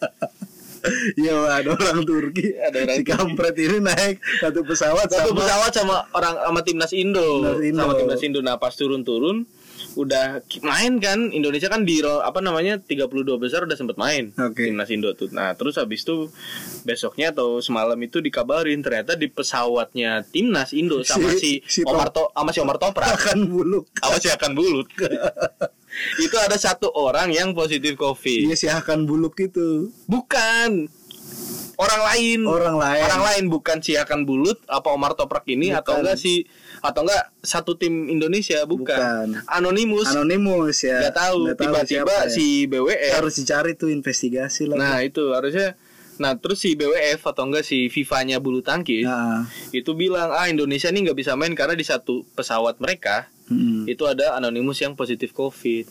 Iya 1.21 1.35
ada 1.51 1.71
orang 1.71 2.03
Turki. 2.03 2.53
Ada 2.53 2.77
orang 2.83 2.97
si 2.97 3.05
kampret 3.05 3.57
ini 3.57 3.79
naik 3.79 4.17
satu 4.39 4.61
pesawat 4.63 5.07
satu 5.07 5.31
sama 5.31 5.39
pesawat 5.39 5.73
sama 5.73 5.97
orang 6.11 6.35
sama 6.37 6.61
timnas 6.61 6.93
Indo, 6.93 7.27
Timnas 7.43 7.61
Indo. 7.63 7.79
sama 7.79 7.93
timnas 7.95 8.23
Indo 8.23 8.41
nah 8.41 8.57
pas 8.57 8.73
turun-turun 8.73 9.45
udah 9.91 10.39
main 10.61 10.97
kan 10.99 11.31
Indonesia 11.31 11.67
kan 11.67 11.83
di 11.83 11.99
apa 12.01 12.39
namanya 12.39 12.79
32 12.79 13.11
besar 13.37 13.65
udah 13.65 13.75
sempet 13.75 13.97
main 13.97 14.31
Oke. 14.33 14.69
timnas 14.69 14.87
Indo 14.87 15.11
tuh 15.13 15.29
nah 15.31 15.53
terus 15.53 15.75
habis 15.75 16.01
itu 16.01 16.31
besoknya 16.83 17.31
atau 17.31 17.59
semalam 17.59 17.97
itu 17.99 18.21
dikabarin 18.21 18.81
ternyata 18.81 19.17
di 19.17 19.27
pesawatnya 19.27 20.23
timnas 20.25 20.71
Indo 20.73 21.01
sama 21.03 21.33
si, 21.33 21.59
Si- 21.61 21.63
si 21.67 21.81
Omar 21.83 22.13
To 22.13 22.31
sama 22.31 22.51
si 22.51 22.61
Omar 22.61 22.77
Toprak 22.77 23.09
akan 23.11 23.49
buluk. 23.49 23.89
sama 23.97 24.17
si 24.17 24.29
akan 24.29 24.51
bulut 24.53 24.87
itu 26.25 26.37
ada 26.37 26.55
satu 26.55 26.89
orang 26.91 27.31
yang 27.31 27.53
positif 27.53 27.95
covid 27.95 28.47
Dia 28.47 28.55
sih 28.55 28.69
akan 28.69 29.05
buluk 29.05 29.35
itu. 29.37 29.91
bukan 30.05 30.87
orang 31.77 32.03
lain 32.05 32.41
Orang 32.45 32.77
lain. 32.77 33.01
orang 33.01 33.23
lain 33.25 33.45
bukan 33.49 33.81
si 33.81 33.95
akan 33.95 34.23
bulut 34.23 34.61
apa 34.67 34.89
Omar 34.91 35.15
Toprak 35.15 35.49
ini 35.49 35.71
Bukan. 35.71 35.81
atau 35.81 35.93
enggak 35.99 36.17
si 36.17 36.45
atau 36.81 37.05
enggak 37.05 37.23
satu 37.41 37.73
tim 37.75 38.07
Indonesia 38.07 38.65
bukan, 38.65 38.85
Bukan. 38.85 39.27
anonimus 39.47 40.09
Anonimus 40.11 40.77
ya. 40.81 41.01
nggak 41.01 41.17
tahu 41.17 41.39
tiba-tiba 41.55 42.17
ya. 42.21 42.29
si 42.29 42.65
BWF 42.67 43.13
harus 43.15 43.35
dicari 43.35 43.73
tuh 43.75 43.89
investigasi 43.89 44.69
lah. 44.69 44.77
nah 44.77 44.97
itu 45.01 45.33
harusnya 45.33 45.73
nah 46.21 46.37
terus 46.37 46.61
si 46.61 46.77
BWF 46.77 47.25
atau 47.25 47.49
enggak 47.49 47.65
si 47.65 47.89
FIFA-nya 47.89 48.39
bulu 48.39 48.61
tangkis 48.61 49.09
Nah, 49.09 49.49
itu 49.73 49.97
bilang 49.97 50.29
ah 50.31 50.47
Indonesia 50.47 50.93
nih 50.93 51.09
nggak 51.09 51.19
bisa 51.19 51.33
main 51.35 51.57
karena 51.57 51.73
di 51.73 51.83
satu 51.83 52.23
pesawat 52.37 52.77
mereka 52.77 53.33
hmm. 53.51 53.91
itu 53.91 54.07
ada 54.07 54.39
anonimus 54.39 54.79
yang 54.79 54.95
positif 54.95 55.35
covid. 55.35 55.85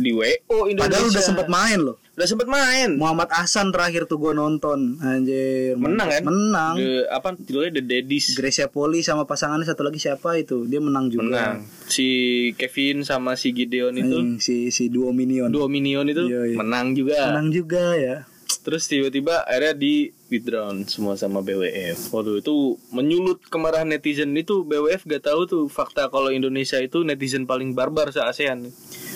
Di 0.00 0.10
WO 0.10 0.66
Indonesia. 0.66 0.88
Padahal 0.88 1.06
udah 1.12 1.22
sempat 1.22 1.46
main 1.50 1.78
loh. 1.78 1.96
udah 2.14 2.26
sempet 2.30 2.46
main. 2.46 2.94
Muhammad 2.94 3.26
Hasan 3.28 3.74
terakhir 3.74 4.06
tuh 4.06 4.22
gue 4.22 4.32
nonton 4.32 4.96
Anjir. 5.02 5.74
Menang 5.74 6.08
kan? 6.08 6.22
Menang. 6.22 6.74
The- 6.78 7.10
apa 7.10 7.34
judulnya 7.34 7.74
The 7.74 7.82
Daddies. 7.82 8.38
Gracia 8.38 8.70
Poli 8.70 9.02
sama 9.02 9.26
pasangannya 9.26 9.66
satu 9.66 9.82
lagi 9.82 9.98
siapa 9.98 10.38
itu? 10.38 10.64
Dia 10.64 10.78
menang 10.78 11.10
juga. 11.10 11.26
Menang. 11.26 11.66
Si 11.90 12.08
Kevin 12.54 13.02
sama 13.02 13.34
si 13.34 13.50
Gideon 13.50 13.98
itu? 13.98 14.14
Anjing, 14.14 14.38
Si 14.38 14.70
si 14.70 14.86
duo 14.88 15.10
minion 15.10 15.50
dua 15.50 15.66
minion 15.66 16.06
itu 16.06 16.24
Iya, 16.30 16.54
iya. 16.54 16.56
menang 16.56 16.94
juga. 16.94 17.18
Menang 17.34 17.48
juga 17.50 17.84
ya 17.98 18.16
terus 18.64 18.88
tiba-tiba 18.88 19.44
akhirnya 19.44 19.76
di 19.76 19.94
withdrawn 20.32 20.88
semua 20.88 21.20
sama 21.20 21.44
BWF 21.44 22.10
waduh 22.10 22.40
itu 22.40 22.80
menyulut 22.90 23.44
kemarahan 23.52 23.86
netizen 23.86 24.32
itu. 24.34 24.64
BWF 24.64 25.04
gak 25.04 25.28
tahu 25.28 25.44
tuh 25.44 25.64
fakta 25.68 26.08
kalau 26.08 26.32
Indonesia 26.32 26.80
itu 26.80 27.04
netizen 27.04 27.44
paling 27.44 27.76
barbar 27.76 28.10
se 28.10 28.24
ASEAN 28.24 28.72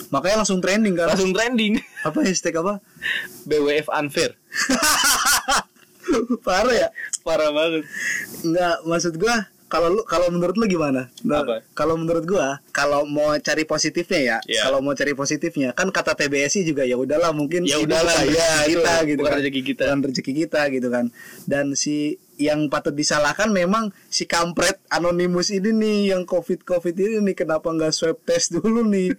Makanya 0.09 0.41
langsung 0.41 0.59
trending 0.61 0.95
kan? 0.97 1.07
Langsung 1.13 1.33
trending. 1.33 1.77
Apa 2.01 2.25
hashtag 2.25 2.57
apa? 2.57 2.81
BWF 3.45 3.93
unfair. 3.93 4.33
Parah 6.45 6.73
ya? 6.73 6.89
Parah 7.21 7.53
banget. 7.53 7.85
Enggak 8.41 8.77
maksud 8.89 9.13
gua 9.21 9.45
kalau 9.69 9.93
lu 9.93 10.01
kalau 10.03 10.27
menurut 10.27 10.57
lu 10.57 10.65
gimana? 10.65 11.07
Nah? 11.21 11.45
Kalau 11.71 11.93
menurut 11.93 12.25
gua, 12.25 12.57
kalau 12.73 13.05
mau 13.05 13.37
cari 13.37 13.63
positifnya 13.63 14.19
ya, 14.19 14.37
Iya. 14.43 14.61
kalau 14.65 14.81
mau 14.81 14.91
cari 14.91 15.13
positifnya 15.13 15.71
kan 15.71 15.87
kata 15.87 16.17
TBSI 16.17 16.65
juga 16.65 16.83
ya 16.83 16.97
udahlah 16.97 17.29
mungkin 17.31 17.63
Ya 17.63 17.77
udahlah, 17.77 18.25
ya, 18.25 18.65
rezeki 18.65 18.65
itu 18.65 18.75
kita 18.75 18.93
gitu 19.05 19.19
bukan 19.19 19.29
kan. 19.29 19.37
rezeki 19.39 19.61
kita. 19.61 19.83
Bukan 19.85 19.99
rezeki 20.03 20.33
kita 20.35 20.61
gitu 20.73 20.87
kan. 20.89 21.05
Dan 21.45 21.65
si 21.77 21.95
yang 22.39 22.71
patut 22.71 22.95
disalahkan 22.95 23.51
memang 23.51 23.91
si 24.07 24.23
kampret 24.23 24.79
anonimus 24.87 25.51
ini 25.51 25.69
nih 25.69 25.99
yang 26.15 26.23
covid 26.23 26.63
covid 26.63 26.95
ini 26.95 27.19
nih 27.21 27.35
kenapa 27.35 27.67
nggak 27.67 27.91
swab 27.91 28.15
test 28.23 28.55
dulu 28.55 28.81
nih 28.81 29.11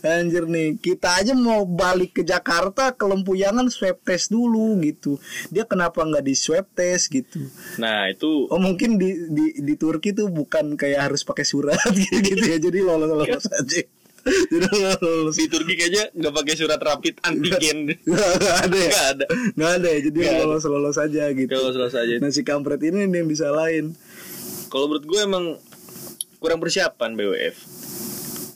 anjir 0.00 0.48
nih 0.48 0.80
kita 0.80 1.20
aja 1.20 1.32
mau 1.36 1.68
balik 1.68 2.20
ke 2.20 2.22
Jakarta 2.24 2.94
ke 2.94 3.04
Lempuyangan 3.04 3.68
swab 3.68 4.00
test 4.02 4.32
dulu 4.32 4.78
gitu 4.80 5.20
dia 5.52 5.68
kenapa 5.68 6.02
nggak 6.02 6.24
di 6.24 6.34
swab 6.34 6.64
test 6.72 7.12
gitu 7.12 7.46
nah 7.76 8.08
itu 8.08 8.46
Oh 8.46 8.60
mungkin 8.62 8.96
di 8.96 9.28
di 9.32 9.46
di 9.60 9.74
Turki 9.76 10.12
tuh 10.14 10.30
bukan 10.30 10.78
kayak 10.78 11.10
harus 11.10 11.26
pakai 11.26 11.44
surat 11.44 11.76
gitu, 11.92 12.16
gitu 12.32 12.44
ya 12.46 12.58
jadi 12.60 12.78
lolos 12.84 13.10
lolos 13.10 13.46
aja. 13.52 13.82
Jadi 14.26 14.66
lolos. 14.74 15.38
di 15.38 15.46
Turki 15.46 15.78
kayaknya 15.78 16.10
nggak 16.10 16.34
pakai 16.34 16.54
surat 16.58 16.80
rapid 16.82 17.14
antigen 17.22 17.94
Nggak 18.10 18.56
ada 18.66 18.74
ya. 18.74 18.90
nggak 18.90 19.06
ada 19.06 19.26
Nggak 19.54 19.70
ada 19.78 19.88
ya. 19.88 19.98
Jadi 20.02 20.18
lolos 20.42 20.64
lolos 20.66 20.96
aja 20.98 21.24
gitu. 21.30 21.50
kalau 21.54 21.70
selesai 21.70 22.00
aja 22.02 22.14
Nah 22.18 22.30
si 22.34 22.42
kampret 22.42 22.82
ini 22.82 23.06
nih 23.06 23.22
yang 23.22 23.30
disalahin. 23.30 23.94
Kalau 24.66 24.90
menurut 24.90 25.06
gue 25.06 25.20
emang 25.22 25.44
kurang 26.42 26.58
persiapan 26.58 27.14
BWF. 27.14 27.56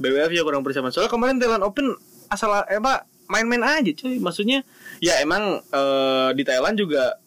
BWF 0.01 0.33
ya 0.33 0.43
kurang 0.43 0.65
persiapan. 0.65 0.91
Soalnya 0.91 1.13
kemarin 1.13 1.37
Thailand 1.37 1.63
Open 1.63 1.93
asal 2.33 2.51
eh, 2.67 2.81
apa 2.81 3.05
main-main 3.29 3.63
aja 3.63 3.93
cuy. 3.93 4.17
Maksudnya 4.19 4.65
ya 4.99 5.21
emang 5.21 5.61
eh, 5.61 6.31
di 6.35 6.43
Thailand 6.43 6.81
juga 6.81 7.21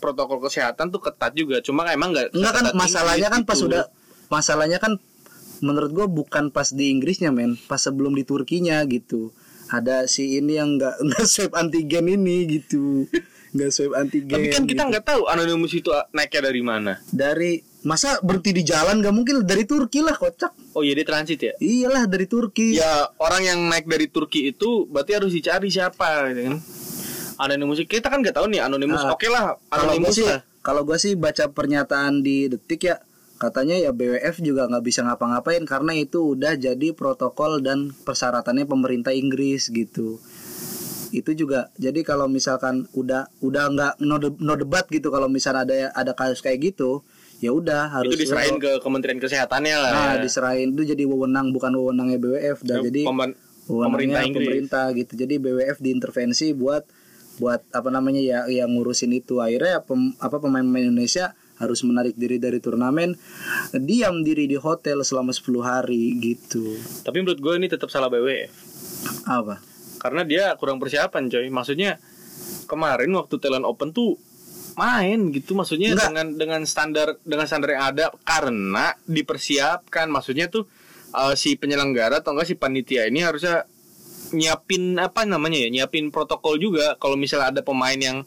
protokol 0.00 0.40
kesehatan 0.48 0.88
tuh 0.88 1.04
ketat 1.04 1.36
juga. 1.36 1.60
Cuma 1.60 1.84
emang 1.92 2.16
nggak 2.16 2.32
Enggak 2.32 2.52
kan 2.56 2.64
masalahnya 2.72 3.28
Inggris 3.28 3.34
kan 3.36 3.42
pas 3.44 3.58
gitu. 3.60 3.68
udah 3.68 3.84
masalahnya 4.32 4.78
kan 4.80 4.92
menurut 5.60 5.90
gua 5.92 6.06
bukan 6.08 6.48
pas 6.48 6.72
di 6.72 6.90
Inggrisnya 6.90 7.30
men, 7.30 7.60
pas 7.68 7.78
sebelum 7.78 8.16
di 8.16 8.24
Turkinya 8.24 8.80
gitu. 8.88 9.30
Ada 9.68 10.08
si 10.08 10.40
ini 10.40 10.56
yang 10.60 10.80
nggak 10.80 10.96
nggak 11.08 11.24
swab 11.28 11.52
antigen 11.60 12.08
ini 12.08 12.48
gitu. 12.60 13.08
Nggak 13.52 13.70
swab 13.70 13.92
antigen. 14.00 14.32
Tapi 14.32 14.48
kan 14.48 14.64
kita 14.64 14.82
gitu. 14.84 14.90
nggak 14.96 15.04
tahu 15.04 15.22
anonimus 15.28 15.72
itu 15.76 15.92
naiknya 16.16 16.40
dari 16.48 16.62
mana. 16.64 16.92
dari 17.12 17.73
masa 17.84 18.16
berhenti 18.24 18.56
di 18.56 18.64
jalan 18.64 19.04
gak 19.04 19.12
mungkin 19.12 19.44
dari 19.44 19.68
Turki 19.68 20.00
lah 20.00 20.16
kocak. 20.16 20.52
Oh 20.72 20.80
iya 20.80 20.96
dia 20.96 21.04
transit 21.04 21.38
ya. 21.38 21.52
Iyalah 21.60 22.08
dari 22.08 22.24
Turki. 22.24 22.74
Ya 22.74 23.08
orang 23.20 23.42
yang 23.44 23.58
naik 23.68 23.84
dari 23.84 24.08
Turki 24.08 24.50
itu 24.50 24.88
berarti 24.88 25.12
harus 25.14 25.30
dicari 25.30 25.68
siapa 25.68 26.32
gitu 26.32 26.48
kan. 26.48 26.56
Anonimus 27.34 27.82
kita 27.84 28.08
kan 28.08 28.24
nggak 28.24 28.34
tahu 28.34 28.46
nih 28.48 28.64
anonimus. 28.64 29.04
Ah, 29.04 29.12
Oke 29.12 29.28
lah 29.28 29.60
kalau 29.68 29.94
gue 29.94 30.00
anonimus 30.00 30.14
sih 30.16 30.26
lah. 30.26 30.40
kalau 30.64 30.82
gue 30.86 30.96
sih 30.96 31.12
baca 31.14 31.50
pernyataan 31.50 32.24
di 32.24 32.46
detik 32.48 32.88
ya 32.88 32.96
katanya 33.36 33.74
ya 33.74 33.90
BWF 33.90 34.40
juga 34.40 34.70
nggak 34.70 34.84
bisa 34.86 35.02
ngapa-ngapain 35.02 35.66
karena 35.66 35.92
itu 35.98 36.38
udah 36.38 36.54
jadi 36.54 36.94
protokol 36.94 37.60
dan 37.60 37.90
persyaratannya 38.06 38.64
pemerintah 38.64 39.10
Inggris 39.10 39.68
gitu 39.68 40.22
itu 41.10 41.30
juga 41.34 41.70
jadi 41.78 42.02
kalau 42.06 42.26
misalkan 42.26 42.86
udah 42.94 43.30
udah 43.42 43.64
nggak 43.70 43.92
no, 44.02 44.18
de- 44.18 44.38
no 44.38 44.54
debat 44.54 44.86
gitu 44.86 45.10
kalau 45.10 45.26
misalnya 45.26 45.62
ada 45.66 45.74
ada 45.94 46.12
kasus 46.14 46.42
kayak 46.42 46.74
gitu 46.74 47.02
ya 47.44 47.52
udah 47.52 47.92
harus 47.92 48.08
itu 48.10 48.24
diserahin 48.24 48.56
ke 48.56 48.80
Kementerian 48.80 49.18
Kesehatannya 49.18 49.76
lah. 49.76 49.90
nah 49.90 50.12
ya. 50.14 50.22
diserahin 50.22 50.72
itu 50.72 50.82
jadi 50.86 51.04
wewenang 51.04 51.50
bukan 51.50 51.72
wewenangnya 51.72 52.16
BWF 52.16 52.58
dan 52.62 52.80
Ya, 52.80 52.88
jadi 52.88 53.02
pemerintah 53.66 54.22
Inggris. 54.22 54.40
pemerintah 54.40 54.84
gitu 54.92 55.12
jadi 55.14 55.34
BWF 55.36 55.76
diintervensi 55.78 56.52
buat 56.52 56.84
buat 57.34 57.60
apa 57.68 57.88
namanya 57.88 58.18
ya 58.18 58.38
yang 58.46 58.70
ngurusin 58.70 59.10
itu 59.10 59.38
akhirnya 59.38 59.82
pem- 59.82 60.14
apa 60.16 60.38
pemain-pemain 60.38 60.86
Indonesia 60.86 61.34
harus 61.54 61.82
menarik 61.82 62.14
diri 62.14 62.36
dari 62.36 62.58
turnamen 62.58 63.14
diam 63.76 64.20
diri 64.20 64.44
di 64.44 64.54
hotel 64.54 65.00
selama 65.00 65.30
10 65.30 65.42
hari 65.60 66.14
gitu 66.16 66.62
Tapi 67.02 67.16
menurut 67.16 67.38
gue 67.38 67.54
ini 67.56 67.66
tetap 67.66 67.88
salah 67.88 68.06
BWF. 68.06 68.50
apa 69.26 69.58
karena 69.96 70.22
dia 70.22 70.52
kurang 70.54 70.76
persiapan 70.76 71.26
coy 71.26 71.46
maksudnya 71.48 71.98
kemarin 72.64 73.10
waktu 73.10 73.34
Thailand 73.36 73.64
Open 73.64 73.90
tuh 73.90 74.14
main 74.74 75.30
gitu 75.30 75.54
maksudnya 75.54 75.94
Enggak. 75.94 76.08
dengan 76.10 76.26
dengan 76.34 76.62
standar 76.66 77.08
dengan 77.22 77.46
standar 77.46 77.70
yang 77.74 77.84
ada 77.94 78.04
karena 78.26 78.94
dipersiapkan 79.06 80.10
maksudnya 80.10 80.50
tuh 80.50 80.66
eh, 81.14 81.34
si 81.38 81.54
penyelenggara 81.54 82.20
atau 82.22 82.34
enggak 82.34 82.50
si 82.50 82.54
panitia 82.58 83.06
ini 83.06 83.22
harusnya 83.22 83.66
nyiapin 84.34 84.98
apa 84.98 85.22
namanya 85.22 85.62
ya 85.62 85.68
nyiapin 85.70 86.10
protokol 86.10 86.58
juga 86.58 86.98
kalau 86.98 87.14
misalnya 87.14 87.54
ada 87.54 87.62
pemain 87.62 87.94
yang 87.94 88.26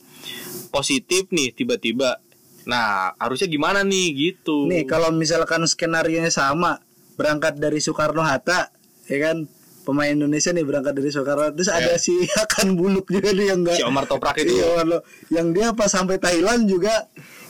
positif 0.71 1.27
nih 1.33 1.51
tiba-tiba 1.51 2.23
nah 2.67 3.15
harusnya 3.15 3.47
gimana 3.47 3.83
nih 3.83 4.07
gitu 4.11 4.67
Nih 4.67 4.83
kalau 4.83 5.11
misalkan 5.15 5.63
skenario 5.63 6.19
nya 6.19 6.31
sama 6.31 6.83
berangkat 7.17 7.57
dari 7.57 7.81
Soekarno 7.81 8.21
Hatta, 8.21 8.69
ya 9.09 9.17
kan? 9.19 9.49
Pemain 9.87 10.11
Indonesia 10.11 10.51
nih 10.51 10.67
berangkat 10.67 10.99
dari 10.99 11.07
Soekarno 11.15 11.55
terus 11.55 11.71
ada 11.71 11.95
si 11.95 12.11
Akan 12.43 12.75
Buluk 12.75 13.07
juga 13.07 13.31
nih 13.31 13.55
yang 13.55 13.63
enggak 13.63 13.79
si 13.79 13.87
Omar 13.87 14.03
Toprak 14.03 14.35
itu 14.43 14.59
Iya, 14.59 14.99
yang 15.31 15.55
dia 15.55 15.71
pas 15.71 15.87
sampai 15.87 16.19
Thailand 16.19 16.67
juga 16.67 17.07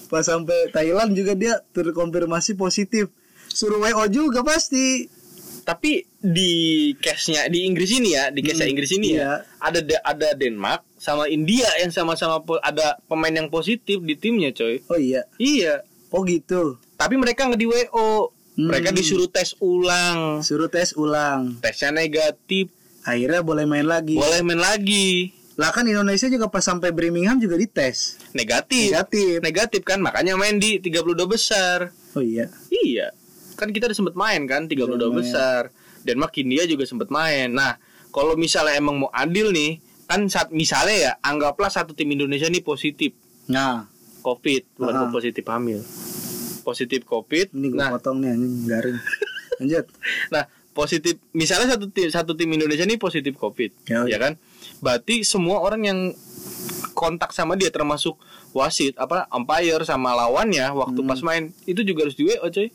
pas 0.08 0.24
sampai 0.24 0.72
Thailand 0.72 1.12
juga 1.18 1.36
dia 1.36 1.60
terkonfirmasi 1.76 2.56
positif. 2.56 3.12
Suruh 3.52 3.82
WO 3.84 4.08
juga 4.08 4.42
pasti. 4.42 5.10
Tapi 5.68 6.00
di 6.16 6.52
case-nya 6.96 7.52
di 7.52 7.68
Inggris 7.68 7.92
ini 7.92 8.16
ya, 8.16 8.32
di 8.32 8.40
case 8.40 8.64
Hmm, 8.64 8.72
Inggris 8.72 8.92
ini 8.96 9.20
iya. 9.20 9.44
ya, 9.44 9.60
ada 9.60 9.84
ada 10.08 10.28
Denmark 10.32 10.88
sama 10.96 11.28
India 11.28 11.68
yang 11.84 11.92
sama-sama 11.92 12.40
ada 12.64 12.96
pemain 13.12 13.36
yang 13.36 13.52
positif 13.52 14.00
di 14.00 14.16
timnya, 14.16 14.56
coy. 14.56 14.80
Oh 14.88 14.96
iya. 14.96 15.28
Iya. 15.36 15.84
Oh 16.08 16.24
gitu. 16.24 16.80
Tapi 16.96 17.20
mereka 17.20 17.52
nggak 17.52 17.60
di 17.60 17.68
WO. 17.68 18.32
Hmm. 18.58 18.68
Mereka 18.68 18.90
disuruh 18.90 19.30
tes 19.30 19.54
ulang. 19.60 20.42
Suruh 20.42 20.66
tes 20.66 20.92
ulang. 20.94 21.62
Tesnya 21.62 21.94
negatif, 21.94 22.74
Akhirnya 23.04 23.40
boleh 23.40 23.64
main 23.64 23.86
lagi. 23.86 24.18
boleh 24.18 24.42
main 24.42 24.58
lagi. 24.58 25.32
Lah 25.56 25.70
kan 25.70 25.86
Indonesia 25.86 26.26
juga 26.26 26.50
pas 26.50 26.60
sampai 26.60 26.90
Birmingham 26.90 27.38
juga 27.38 27.54
dites. 27.56 28.18
Negatif. 28.32 28.92
Negatif. 28.92 29.36
Negatif 29.40 29.82
kan, 29.82 29.98
makanya 29.98 30.34
main 30.34 30.58
di 30.58 30.78
32 30.78 31.26
besar. 31.26 31.94
Oh 32.14 32.22
iya. 32.22 32.50
Iya. 32.68 33.14
Kan 33.54 33.70
kita 33.70 33.86
udah 33.86 33.96
sempet 33.96 34.14
main 34.14 34.44
kan 34.44 34.66
32 34.66 34.86
Udah 34.92 35.08
main. 35.08 35.18
besar. 35.18 35.62
Denmark 36.02 36.34
India 36.36 36.62
juga 36.64 36.84
sempet 36.84 37.10
main. 37.10 37.50
Nah, 37.50 37.78
kalau 38.10 38.34
misalnya 38.34 38.74
emang 38.74 38.98
mau 39.00 39.10
adil 39.10 39.50
nih, 39.50 39.78
kan 40.06 40.26
saat 40.26 40.50
misalnya 40.50 40.96
ya 40.96 41.12
anggaplah 41.20 41.68
satu 41.68 41.92
tim 41.92 42.08
Indonesia 42.08 42.48
nih 42.48 42.62
positif 42.62 43.14
Nah, 43.48 43.88
COVID, 44.20 44.76
bukan 44.76 44.94
Ah. 44.94 45.10
positif 45.10 45.44
hamil. 45.44 45.80
Positif 46.68 47.02
COVID. 47.04 47.56
ini 47.56 47.72
gue 47.72 47.80
Nah, 47.80 47.90
potong 47.90 48.20
nih 48.20 48.30
anjing 48.30 48.68
garing. 48.68 48.98
Lanjut. 49.58 49.86
nah 50.36 50.44
positif 50.72 51.16
misalnya 51.32 51.74
satu 51.74 51.88
tim 51.88 52.06
satu 52.08 52.32
tim 52.34 52.52
Indonesia 52.52 52.84
nih 52.84 53.00
positif 53.00 53.34
COVID, 53.34 53.88
Ya, 53.88 54.04
ya 54.06 54.20
kan? 54.20 54.36
Berarti 54.78 55.24
semua 55.24 55.58
orang 55.58 55.82
yang 55.82 56.00
kontak 56.92 57.32
sama 57.32 57.54
dia 57.54 57.70
termasuk 57.70 58.18
wasit 58.52 58.94
apa 58.96 59.26
umpire 59.30 59.82
sama 59.82 60.14
lawannya 60.14 60.66
waktu 60.72 61.00
Hmm. 61.00 61.08
pas 61.08 61.20
main 61.22 61.44
itu 61.64 61.82
juga 61.82 62.04
harus 62.04 62.14
di 62.14 62.26
WO 62.26 62.44
coy. 62.44 62.68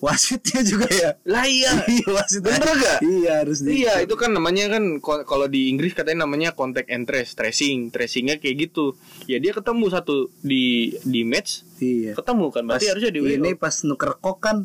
Wasitnya 0.00 0.60
juga 0.62 0.88
ya. 0.88 1.10
Lah 1.22 1.44
iya. 1.44 1.72
Iya 1.92 2.08
wasitnya. 2.10 2.50
Bener 2.50 2.70
gak? 2.74 2.98
Iya 3.00 3.32
harus 3.38 3.58
di. 3.60 3.68
Iya 3.78 4.00
itu 4.00 4.14
kan 4.14 4.30
namanya 4.30 4.68
kan 4.70 4.84
kalau 5.22 5.44
di 5.44 5.68
Inggris 5.68 5.92
katanya 5.92 6.24
namanya 6.24 6.50
contact 6.50 6.88
and 6.88 7.04
trace 7.04 7.32
tracing 7.32 7.88
tracingnya 7.88 8.36
kayak 8.36 8.66
gitu 8.66 8.96
ya 9.24 9.36
dia 9.36 9.52
ketemu 9.52 9.84
satu 9.86 10.16
di 10.38 10.64
di 11.00 11.20
match 11.22 11.68
Iya. 11.76 12.12
ketemu 12.12 12.44
kan 12.48 12.62
berarti 12.64 12.80
Pas 12.82 12.90
harusnya 12.90 13.10
di 13.10 13.20
Ini 13.20 13.50
pas 13.54 13.76
nuker 13.82 14.12
kok 14.16 14.38
kan 14.38 14.56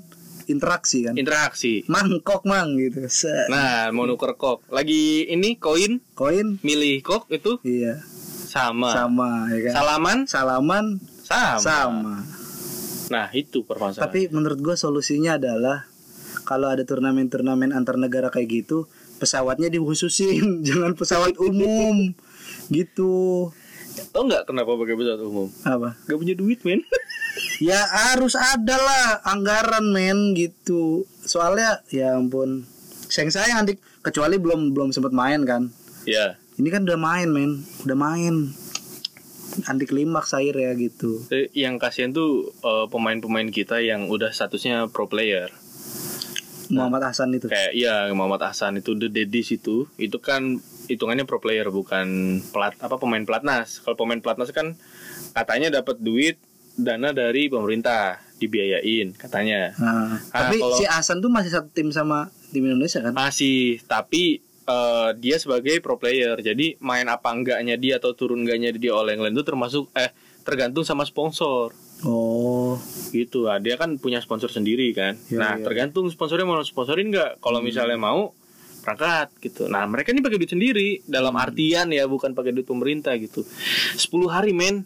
interaksi 0.45 1.03
kan. 1.03 1.15
interaksi 1.15 1.83
Mangkok 1.85 2.43
mang 2.43 2.75
gitu. 2.75 3.03
Set. 3.07 3.47
nah 3.47 3.89
mau 3.89 4.03
nuker 4.03 4.35
kok 4.35 4.63
lagi 4.67 5.25
ini 5.25 5.55
koin 5.55 5.99
Koin. 6.13 6.59
milih 6.61 7.01
kok 7.01 7.27
itu 7.29 7.57
Iya. 7.61 7.99
sama, 8.45 8.93
Sama 8.93 9.29
ya 9.49 9.59
kan. 9.63 9.73
salaman 9.73 10.17
Salaman 10.25 10.85
sama. 11.19 11.59
sama. 11.59 12.15
Nah 13.09 13.29
itu 13.33 13.61
permasalahan 13.65 14.05
Tapi 14.07 14.29
menurut 14.33 14.59
gua 14.61 14.75
solusinya 14.75 15.37
adalah 15.37 15.85
kalau 16.45 16.69
ada 16.69 16.85
turnamen-turnamen 16.85 17.73
antar 17.73 17.97
negara 17.97 18.29
kayak 18.29 18.65
gitu, 18.65 18.85
pesawatnya 19.17 19.69
dikhususin, 19.73 20.59
jangan 20.67 20.93
pesawat 20.93 21.33
umum. 21.41 22.13
gitu. 22.69 23.49
tau 24.11 24.27
nggak 24.27 24.43
kenapa 24.51 24.75
pakai 24.75 24.95
pesawat 24.99 25.21
umum 25.23 25.47
Apa? 25.63 25.95
Gak 26.03 26.19
punya 26.19 26.35
duit 26.35 26.59
men 26.67 26.83
Ya 27.63 27.79
harus 27.87 28.35
ada 28.35 28.75
lah 28.75 29.23
anggaran 29.23 29.91
men 29.91 30.35
gitu. 30.35 31.07
Soalnya 31.23 31.83
ya 31.87 32.15
ampun. 32.19 32.67
Sayang 33.07 33.31
sayang 33.31 33.63
Andik 33.63 33.79
kecuali 34.03 34.35
belum 34.35 34.75
belum 34.75 34.91
sempat 34.91 35.15
main 35.15 35.43
kan. 35.47 35.71
ya 36.03 36.35
Ini 36.55 36.67
kan 36.71 36.83
udah 36.87 36.99
main 36.99 37.27
men, 37.31 37.63
udah 37.87 37.95
main. 37.95 38.51
Andik 39.65 39.89
klimaks 39.89 40.33
air 40.33 40.53
ya 40.53 40.71
gitu. 40.73 41.23
Eh, 41.29 41.47
yang 41.53 41.75
kasihan 41.75 42.09
tuh 42.09 42.51
eh, 42.55 42.85
pemain-pemain 42.87 43.47
kita 43.47 43.79
yang 43.79 44.07
udah 44.07 44.29
statusnya 44.29 44.87
pro 44.87 45.05
player 45.05 45.49
Muhammad 46.67 47.05
Hasan 47.05 47.29
itu. 47.31 47.45
kayak 47.45 47.71
iya 47.71 48.09
Muhammad 48.09 48.41
Hasan 48.43 48.75
itu 48.75 48.93
The 48.93 49.05
Dedis 49.07 49.53
itu 49.53 49.85
itu 49.95 50.17
kan 50.17 50.57
hitungannya 50.87 51.23
pro 51.23 51.37
player 51.37 51.69
bukan 51.69 52.07
pelat 52.49 52.73
apa 52.79 52.97
pemain 52.97 53.21
pelatnas 53.21 53.79
kalau 53.79 53.93
pemain 53.95 54.17
pelatnas 54.17 54.49
kan 54.49 54.73
katanya 55.31 55.69
dapat 55.71 55.97
duit 55.99 56.41
dana 56.75 57.13
dari 57.13 57.47
pemerintah 57.47 58.17
dibiayain 58.35 59.13
katanya 59.13 59.77
Nah, 59.77 60.17
Ah, 60.27 60.49
tapi 60.49 60.57
kalau- 60.57 60.73
si 60.73 60.83
Hasan 60.83 61.21
tuh 61.21 61.29
masih 61.29 61.53
satu 61.53 61.69
tim 61.69 61.87
sama 61.89 62.33
tim 62.49 62.65
Indonesia 62.65 62.97
kan? 62.99 63.13
masih 63.13 63.77
tapi 63.85 64.41
eh, 64.65 65.09
dia 65.17 65.37
sebagai 65.37 65.77
pro 65.79 65.95
player. 66.01 66.37
Jadi 66.41 66.77
main 66.81 67.05
apa 67.07 67.31
enggaknya 67.31 67.77
dia 67.77 68.01
atau 68.01 68.17
turun 68.17 68.45
enggaknya 68.45 68.73
dia 68.75 68.93
oleh 68.93 69.15
England 69.15 69.37
itu 69.37 69.45
termasuk 69.45 69.89
eh 69.95 70.11
tergantung 70.45 70.85
sama 70.85 71.05
sponsor. 71.05 71.73
Oh, 72.05 72.77
gitu. 73.15 73.47
Lah 73.47 73.57
dia 73.57 73.79
kan 73.79 73.97
punya 73.97 74.19
sponsor 74.19 74.51
sendiri 74.51 74.91
kan? 74.91 75.17
Iya, 75.31 75.37
nah 75.39 75.51
iya. 75.57 75.63
tergantung 75.63 76.05
sponsornya 76.11 76.45
mau 76.45 76.61
sponsorin 76.61 77.09
nggak 77.09 77.41
kalau 77.41 77.63
misalnya 77.63 77.97
mau 77.97 78.35
berangkat 78.85 79.33
gitu. 79.41 79.65
Nah 79.65 79.89
mereka 79.89 80.13
ini 80.13 80.21
pakai 80.21 80.37
duit 80.37 80.53
sendiri. 80.53 80.89
Dalam 81.09 81.33
artian 81.33 81.89
ya 81.89 82.05
bukan 82.05 82.37
pakai 82.37 82.53
duit 82.53 82.69
pemerintah 82.69 83.17
gitu. 83.17 83.41
10 83.97 84.05
hari 84.29 84.53
men. 84.53 84.85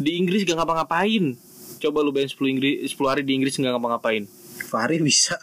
Di 0.00 0.16
Inggris 0.16 0.48
gak 0.48 0.56
ngapa-ngapain. 0.56 1.36
Coba 1.80 2.04
lu 2.04 2.12
bayangin 2.12 2.36
10 2.36 2.52
Inggris 2.56 2.76
10 2.92 3.04
hari 3.08 3.22
di 3.24 3.32
Inggris 3.36 3.56
nggak 3.56 3.72
ngapa-ngapain. 3.72 4.24
Fahri 4.68 5.00
bisa. 5.00 5.40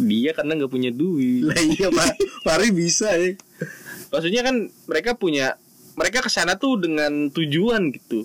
Dia 0.00 0.30
karena 0.32 0.52
nggak 0.54 0.68
punya 0.68 0.90
duit 0.90 1.42
Lah 1.42 1.58
iya 1.58 1.88
Pak, 1.96 2.14
Fahri 2.42 2.70
bisa 2.70 3.10
ya. 3.12 3.34
maksudnya 4.08 4.42
kan 4.42 4.56
mereka 4.84 5.14
punya 5.14 5.58
mereka 5.94 6.20
ke 6.20 6.28
sana 6.28 6.54
tuh 6.54 6.76
dengan 6.76 7.28
tujuan 7.28 7.90
gitu 7.90 8.22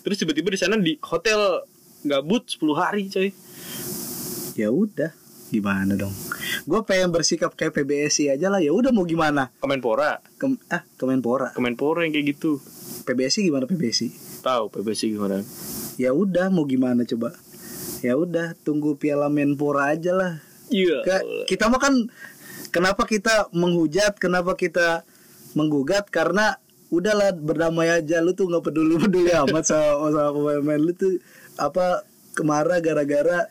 terus 0.00 0.16
tiba-tiba 0.16 0.52
di 0.52 0.58
sana 0.58 0.76
di 0.76 1.00
hotel 1.00 1.64
gabut 2.02 2.44
10 2.44 2.60
hari 2.74 3.08
coy 3.08 3.30
Ya 4.54 4.70
udah, 4.70 5.10
gimana 5.48 5.98
dong? 5.98 6.14
Gue 6.62 6.78
pengen 6.82 7.10
bersikap 7.10 7.52
kayak 7.52 7.74
PBSI 7.74 8.30
aja 8.30 8.46
lah. 8.46 8.62
Ya 8.62 8.70
udah 8.70 8.94
mau 8.94 9.02
gimana? 9.02 9.50
Kemenpora 9.58 10.22
Kem 10.38 10.54
ah 10.70 10.86
Kemenpora. 10.94 11.50
Kemenpora 11.50 12.06
yang 12.06 12.14
kayak 12.14 12.38
gitu 12.38 12.62
PBSI 13.02 13.40
gimana 13.44 13.66
PBSI? 13.66 14.08
tahu 14.44 14.68
PBC 14.70 15.10
gimana 15.10 15.42
Ya 15.96 16.12
udah 16.12 16.52
mau 16.52 16.62
gimana 16.64 17.02
coba? 17.02 17.34
Ya 17.98 18.14
udah 18.14 18.54
tunggu 18.60 18.94
Piala 18.94 19.26
Menpora 19.26 19.90
aja 19.90 20.14
lah. 20.14 20.38
Iya 20.74 20.98
kita 21.46 21.70
mah 21.70 21.78
kan 21.78 21.94
kenapa 22.74 23.06
kita 23.06 23.54
menghujat, 23.54 24.18
kenapa 24.18 24.58
kita 24.58 25.06
menggugat? 25.54 26.10
Karena 26.10 26.58
udahlah 26.90 27.30
berdamai 27.30 27.94
aja. 27.94 28.18
Lu 28.18 28.34
tuh 28.34 28.50
nggak 28.50 28.66
peduli 28.66 28.98
peduli 28.98 29.30
amat 29.46 29.62
sama 29.62 30.10
sama 30.10 30.34
pemain 30.34 30.82
lu 30.82 30.90
tuh 30.90 31.22
apa 31.54 32.02
kemarah 32.34 32.82
gara-gara 32.82 33.46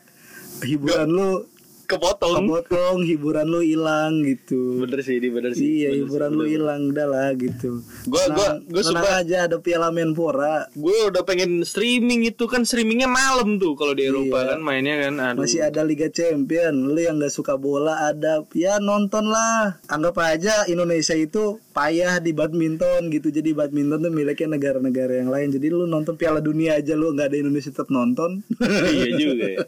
hiburan 0.60 1.08
lu 1.08 1.48
kepotong. 1.86 2.44
Kepotong 2.44 2.98
hiburan 3.02 3.46
lu 3.46 3.60
hilang 3.60 4.20
gitu. 4.20 4.80
Bener 4.80 5.00
sih 5.00 5.16
ini 5.16 5.28
bener 5.28 5.52
sih. 5.52 5.62
Iya 5.62 5.88
Bener 5.90 5.98
hiburan 6.02 6.28
sih, 6.28 6.36
lu 6.36 6.44
hilang 6.46 6.80
udah 6.88 7.06
lah 7.06 7.28
gitu. 7.34 7.70
Gua- 8.04 8.28
gua- 8.28 8.52
Senang- 8.54 8.60
gua 8.66 8.82
senang 8.82 9.04
suka- 9.04 9.20
aja 9.20 9.36
ada 9.44 9.56
Piala 9.58 9.88
Menpora. 9.88 10.56
Gue 10.72 10.96
udah 11.06 11.22
pengen 11.22 11.62
streaming 11.62 12.24
itu 12.24 12.44
kan 12.44 12.62
streamingnya 12.62 13.06
malam 13.06 13.56
tuh 13.56 13.72
kalau 13.72 13.92
di 13.92 14.04
Eropa 14.04 14.38
Iya. 14.38 14.48
kan 14.50 14.60
mainnya 14.60 14.94
kan. 15.00 15.14
Aduh. 15.16 15.42
Masih 15.42 15.60
ada 15.60 15.80
Liga 15.80 16.08
Champion. 16.08 16.74
Lu 16.86 16.98
yang 16.98 17.16
gak 17.16 17.30
suka 17.30 17.54
bola 17.54 18.04
ada. 18.04 18.42
Ya 18.52 18.76
nonton 18.78 19.26
lah. 19.26 19.78
Anggap 19.86 20.16
aja 20.18 20.64
Indonesia 20.66 21.12
itu 21.12 21.56
payah 21.70 22.18
di 22.18 22.30
badminton 22.30 23.08
gitu. 23.08 23.28
Jadi 23.28 23.50
badminton 23.50 24.00
tuh 24.00 24.10
miliknya 24.10 24.48
negara-negara 24.52 25.12
yang 25.16 25.28
lain. 25.28 25.50
Jadi 25.50 25.66
lu 25.68 25.84
nonton 25.84 26.14
Piala 26.14 26.38
Dunia 26.38 26.76
aja 26.76 26.94
lu 26.94 27.10
nggak 27.10 27.28
ada 27.28 27.36
Indonesia 27.36 27.68
tetap 27.68 27.88
nonton. 27.88 28.40
Iya 28.86 29.10
juga 29.14 29.46
ya. 29.46 29.58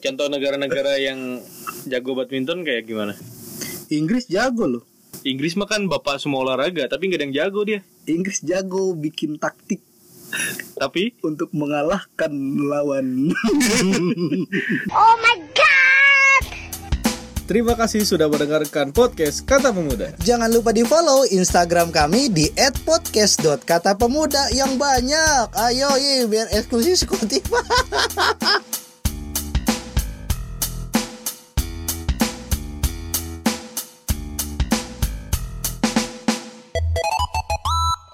Contoh 0.00 0.26
negara-negara 0.26 0.96
yang 0.96 1.38
jago 1.88 2.12
badminton 2.16 2.62
kayak 2.62 2.86
gimana 2.86 3.14
Inggris 3.90 4.28
jago 4.30 4.66
loh 4.66 4.84
Inggris 5.26 5.56
mah 5.58 5.68
kan 5.68 5.84
bapak 5.84 6.16
semua 6.16 6.44
olahraga 6.44 6.88
tapi 6.88 7.08
nggak 7.10 7.18
ada 7.20 7.24
yang 7.28 7.36
jago 7.36 7.60
dia 7.66 7.80
Inggris 8.08 8.40
jago 8.40 8.96
bikin 8.96 9.36
taktik 9.36 9.84
tapi 10.78 11.12
untuk 11.26 11.50
mengalahkan 11.52 12.32
lawan 12.64 13.34
Oh 15.00 15.14
my 15.20 15.36
god! 15.52 16.44
Terima 17.50 17.74
kasih 17.74 18.06
sudah 18.06 18.30
mendengarkan 18.30 18.94
podcast 18.94 19.42
Kata 19.42 19.74
Pemuda. 19.74 20.14
Jangan 20.22 20.46
lupa 20.54 20.70
di 20.70 20.86
follow 20.86 21.26
Instagram 21.26 21.90
kami 21.90 22.30
di 22.30 22.46
@podcast.katapemuda 22.86 24.54
yang 24.54 24.78
banyak. 24.78 25.50
Ayo, 25.58 25.90
ye, 25.98 26.30
biar 26.30 26.46
eksklusif 26.54 27.02
Spotify. 27.02 27.58